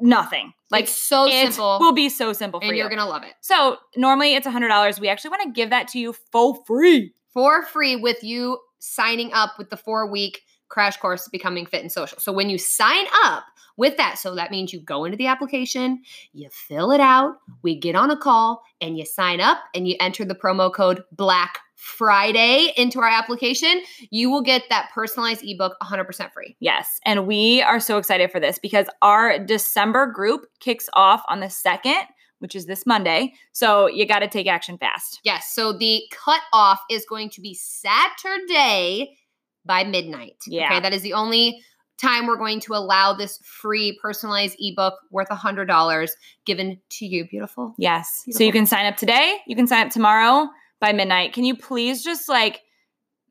nothing. 0.00 0.52
Like 0.70 0.84
it's 0.84 0.96
so 0.96 1.26
it 1.26 1.52
simple 1.52 1.78
will 1.80 1.92
be 1.92 2.08
so 2.08 2.32
simple 2.32 2.60
for 2.60 2.66
and 2.66 2.76
you. 2.76 2.80
you're 2.82 2.88
going 2.90 2.98
to 2.98 3.04
love 3.06 3.22
it. 3.24 3.34
so 3.40 3.76
normally 3.96 4.34
it's 4.34 4.46
$100. 4.46 5.00
We 5.00 5.08
actually 5.08 5.30
want 5.30 5.42
to 5.44 5.50
give 5.52 5.70
that 5.70 5.88
to 5.88 5.98
you 5.98 6.14
for 6.32 6.62
free. 6.66 7.12
For 7.34 7.62
free 7.64 7.96
with 7.96 8.22
you 8.22 8.58
signing 8.82 9.32
up 9.32 9.52
with 9.58 9.70
the 9.70 9.76
four 9.76 10.06
week 10.06 10.42
crash 10.68 10.96
course 10.96 11.28
Becoming 11.28 11.66
Fit 11.66 11.82
and 11.82 11.92
Social. 11.92 12.18
So 12.18 12.32
when 12.32 12.50
you 12.50 12.58
sign 12.58 13.04
up 13.24 13.44
with 13.76 13.96
that, 13.96 14.18
so 14.18 14.34
that 14.34 14.50
means 14.50 14.72
you 14.72 14.80
go 14.80 15.04
into 15.04 15.16
the 15.16 15.26
application, 15.26 16.02
you 16.32 16.48
fill 16.50 16.90
it 16.90 17.00
out, 17.00 17.36
we 17.62 17.78
get 17.78 17.94
on 17.94 18.10
a 18.10 18.16
call, 18.16 18.62
and 18.80 18.98
you 18.98 19.04
sign 19.04 19.40
up 19.40 19.58
and 19.74 19.86
you 19.86 19.96
enter 20.00 20.24
the 20.24 20.34
promo 20.34 20.72
code 20.72 21.04
Black 21.12 21.58
Friday 21.76 22.72
into 22.76 23.00
our 23.00 23.08
application, 23.08 23.82
you 24.10 24.30
will 24.30 24.40
get 24.40 24.62
that 24.68 24.90
personalized 24.94 25.42
ebook 25.44 25.76
100% 25.82 26.32
free. 26.32 26.56
Yes. 26.60 27.00
And 27.04 27.26
we 27.26 27.60
are 27.62 27.80
so 27.80 27.98
excited 27.98 28.30
for 28.30 28.40
this 28.40 28.58
because 28.58 28.86
our 29.02 29.38
December 29.38 30.06
group 30.06 30.46
kicks 30.60 30.88
off 30.94 31.22
on 31.28 31.40
the 31.40 31.46
2nd, 31.46 32.04
which 32.42 32.56
is 32.56 32.66
this 32.66 32.84
Monday. 32.84 33.32
So 33.52 33.86
you 33.86 34.04
got 34.04 34.18
to 34.18 34.28
take 34.28 34.48
action 34.48 34.76
fast. 34.76 35.20
Yes. 35.22 35.54
So 35.54 35.72
the 35.72 36.02
cutoff 36.10 36.80
is 36.90 37.06
going 37.08 37.30
to 37.30 37.40
be 37.40 37.54
Saturday 37.54 39.16
by 39.64 39.84
midnight. 39.84 40.36
Yeah. 40.48 40.66
Okay. 40.66 40.80
That 40.80 40.92
is 40.92 41.02
the 41.02 41.12
only 41.12 41.62
time 41.98 42.26
we're 42.26 42.36
going 42.36 42.58
to 42.58 42.74
allow 42.74 43.12
this 43.12 43.38
free 43.44 43.96
personalized 44.02 44.56
ebook 44.58 44.94
worth 45.12 45.28
$100 45.28 46.10
given 46.44 46.80
to 46.90 47.06
you, 47.06 47.28
beautiful. 47.28 47.74
Yes. 47.78 48.24
So 48.30 48.42
you 48.42 48.50
can 48.50 48.66
sign 48.66 48.86
up 48.86 48.96
today. 48.96 49.38
You 49.46 49.54
can 49.54 49.68
sign 49.68 49.86
up 49.86 49.92
tomorrow 49.92 50.48
by 50.80 50.92
midnight. 50.92 51.32
Can 51.32 51.44
you 51.44 51.56
please 51.56 52.02
just 52.02 52.28
like 52.28 52.60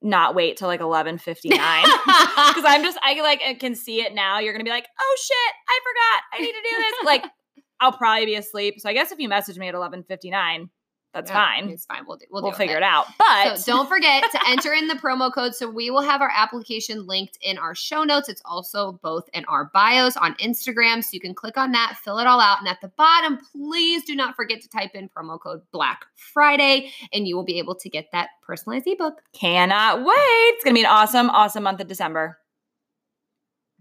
not 0.02 0.36
wait 0.36 0.56
till 0.56 0.70
like 0.70 0.80
11:59? 0.80 1.44
Because 1.44 1.54
I'm 2.66 2.82
just 2.82 2.98
I 3.04 3.20
like 3.22 3.42
I 3.46 3.56
can 3.56 3.76
see 3.76 4.02
it 4.02 4.16
now. 4.16 4.40
You're 4.40 4.54
gonna 4.54 4.64
be 4.64 4.70
like, 4.70 4.88
oh 5.00 5.18
shit, 5.22 5.54
I 5.68 5.80
forgot. 5.84 6.24
I 6.34 6.42
need 6.42 6.54
to 6.54 6.70
do 6.70 6.78
this. 6.78 6.94
Like 7.06 7.26
I'll 7.82 7.92
probably 7.92 8.26
be 8.26 8.36
asleep. 8.36 8.80
So 8.80 8.90
I 8.90 8.94
guess 8.94 9.12
if 9.12 9.20
you 9.20 9.28
message 9.28 9.58
me 9.58 9.68
at 9.68 9.76
11:59, 9.76 10.70
that's 11.14 11.30
Yeah, 11.30 11.36
fine. 11.36 11.70
It's 11.70 11.86
fine. 11.86 12.04
We'll 12.08 12.18
do. 12.18 12.26
We'll, 12.32 12.42
We'll, 12.42 12.52
do 12.52 12.58
figure 12.58 12.78
it 12.78 12.84
out. 12.84 13.08
But 13.18 13.58
So 13.58 13.74
don't 13.74 13.90
forget 13.90 14.24
to 14.32 14.40
enter 14.48 14.72
in 14.72 14.88
the 14.88 14.94
promo 14.96 15.34
code. 15.34 15.54
So 15.56 15.70
we 15.70 15.90
will 15.90 16.02
have 16.02 16.22
our 16.22 16.32
application 16.34 17.06
linked 17.06 17.38
in 17.42 17.58
our 17.58 17.76
show 17.76 18.04
notes. 18.04 18.30
It's 18.30 18.42
also 18.46 19.00
both 19.04 19.28
in 19.34 19.44
our 19.46 19.72
bios 19.74 20.16
on 20.16 20.36
Instagram. 20.36 21.04
So 21.04 21.10
you 21.14 21.20
can 21.20 21.34
click 21.34 21.58
on 21.58 21.72
that, 21.74 21.98
fill 22.04 22.20
it 22.20 22.28
all 22.28 22.40
out. 22.40 22.60
And 22.60 22.68
at 22.68 22.80
the 22.82 22.90
bottom, 22.90 23.40
please 23.52 24.06
do 24.06 24.16
not 24.16 24.36
forget 24.36 24.62
to 24.62 24.70
type 24.70 24.92
in 24.94 25.10
promo 25.10 25.40
code 25.40 25.62
Black 25.72 26.06
Friday, 26.16 26.92
and 27.12 27.28
you 27.28 27.36
will 27.36 27.44
be 27.44 27.58
able 27.60 27.76
to 27.76 27.90
get 27.90 28.08
that 28.14 28.30
personalized 28.42 28.88
ebook. 28.88 29.22
cannot 29.34 30.06
wait. 30.06 30.16
It's 30.16 30.64
gonna 30.64 30.76
be 30.76 30.82
an 30.82 30.88
awesome, 30.90 31.30
awesome 31.30 31.64
month 31.64 31.82
of 31.82 31.88
December. 31.88 32.38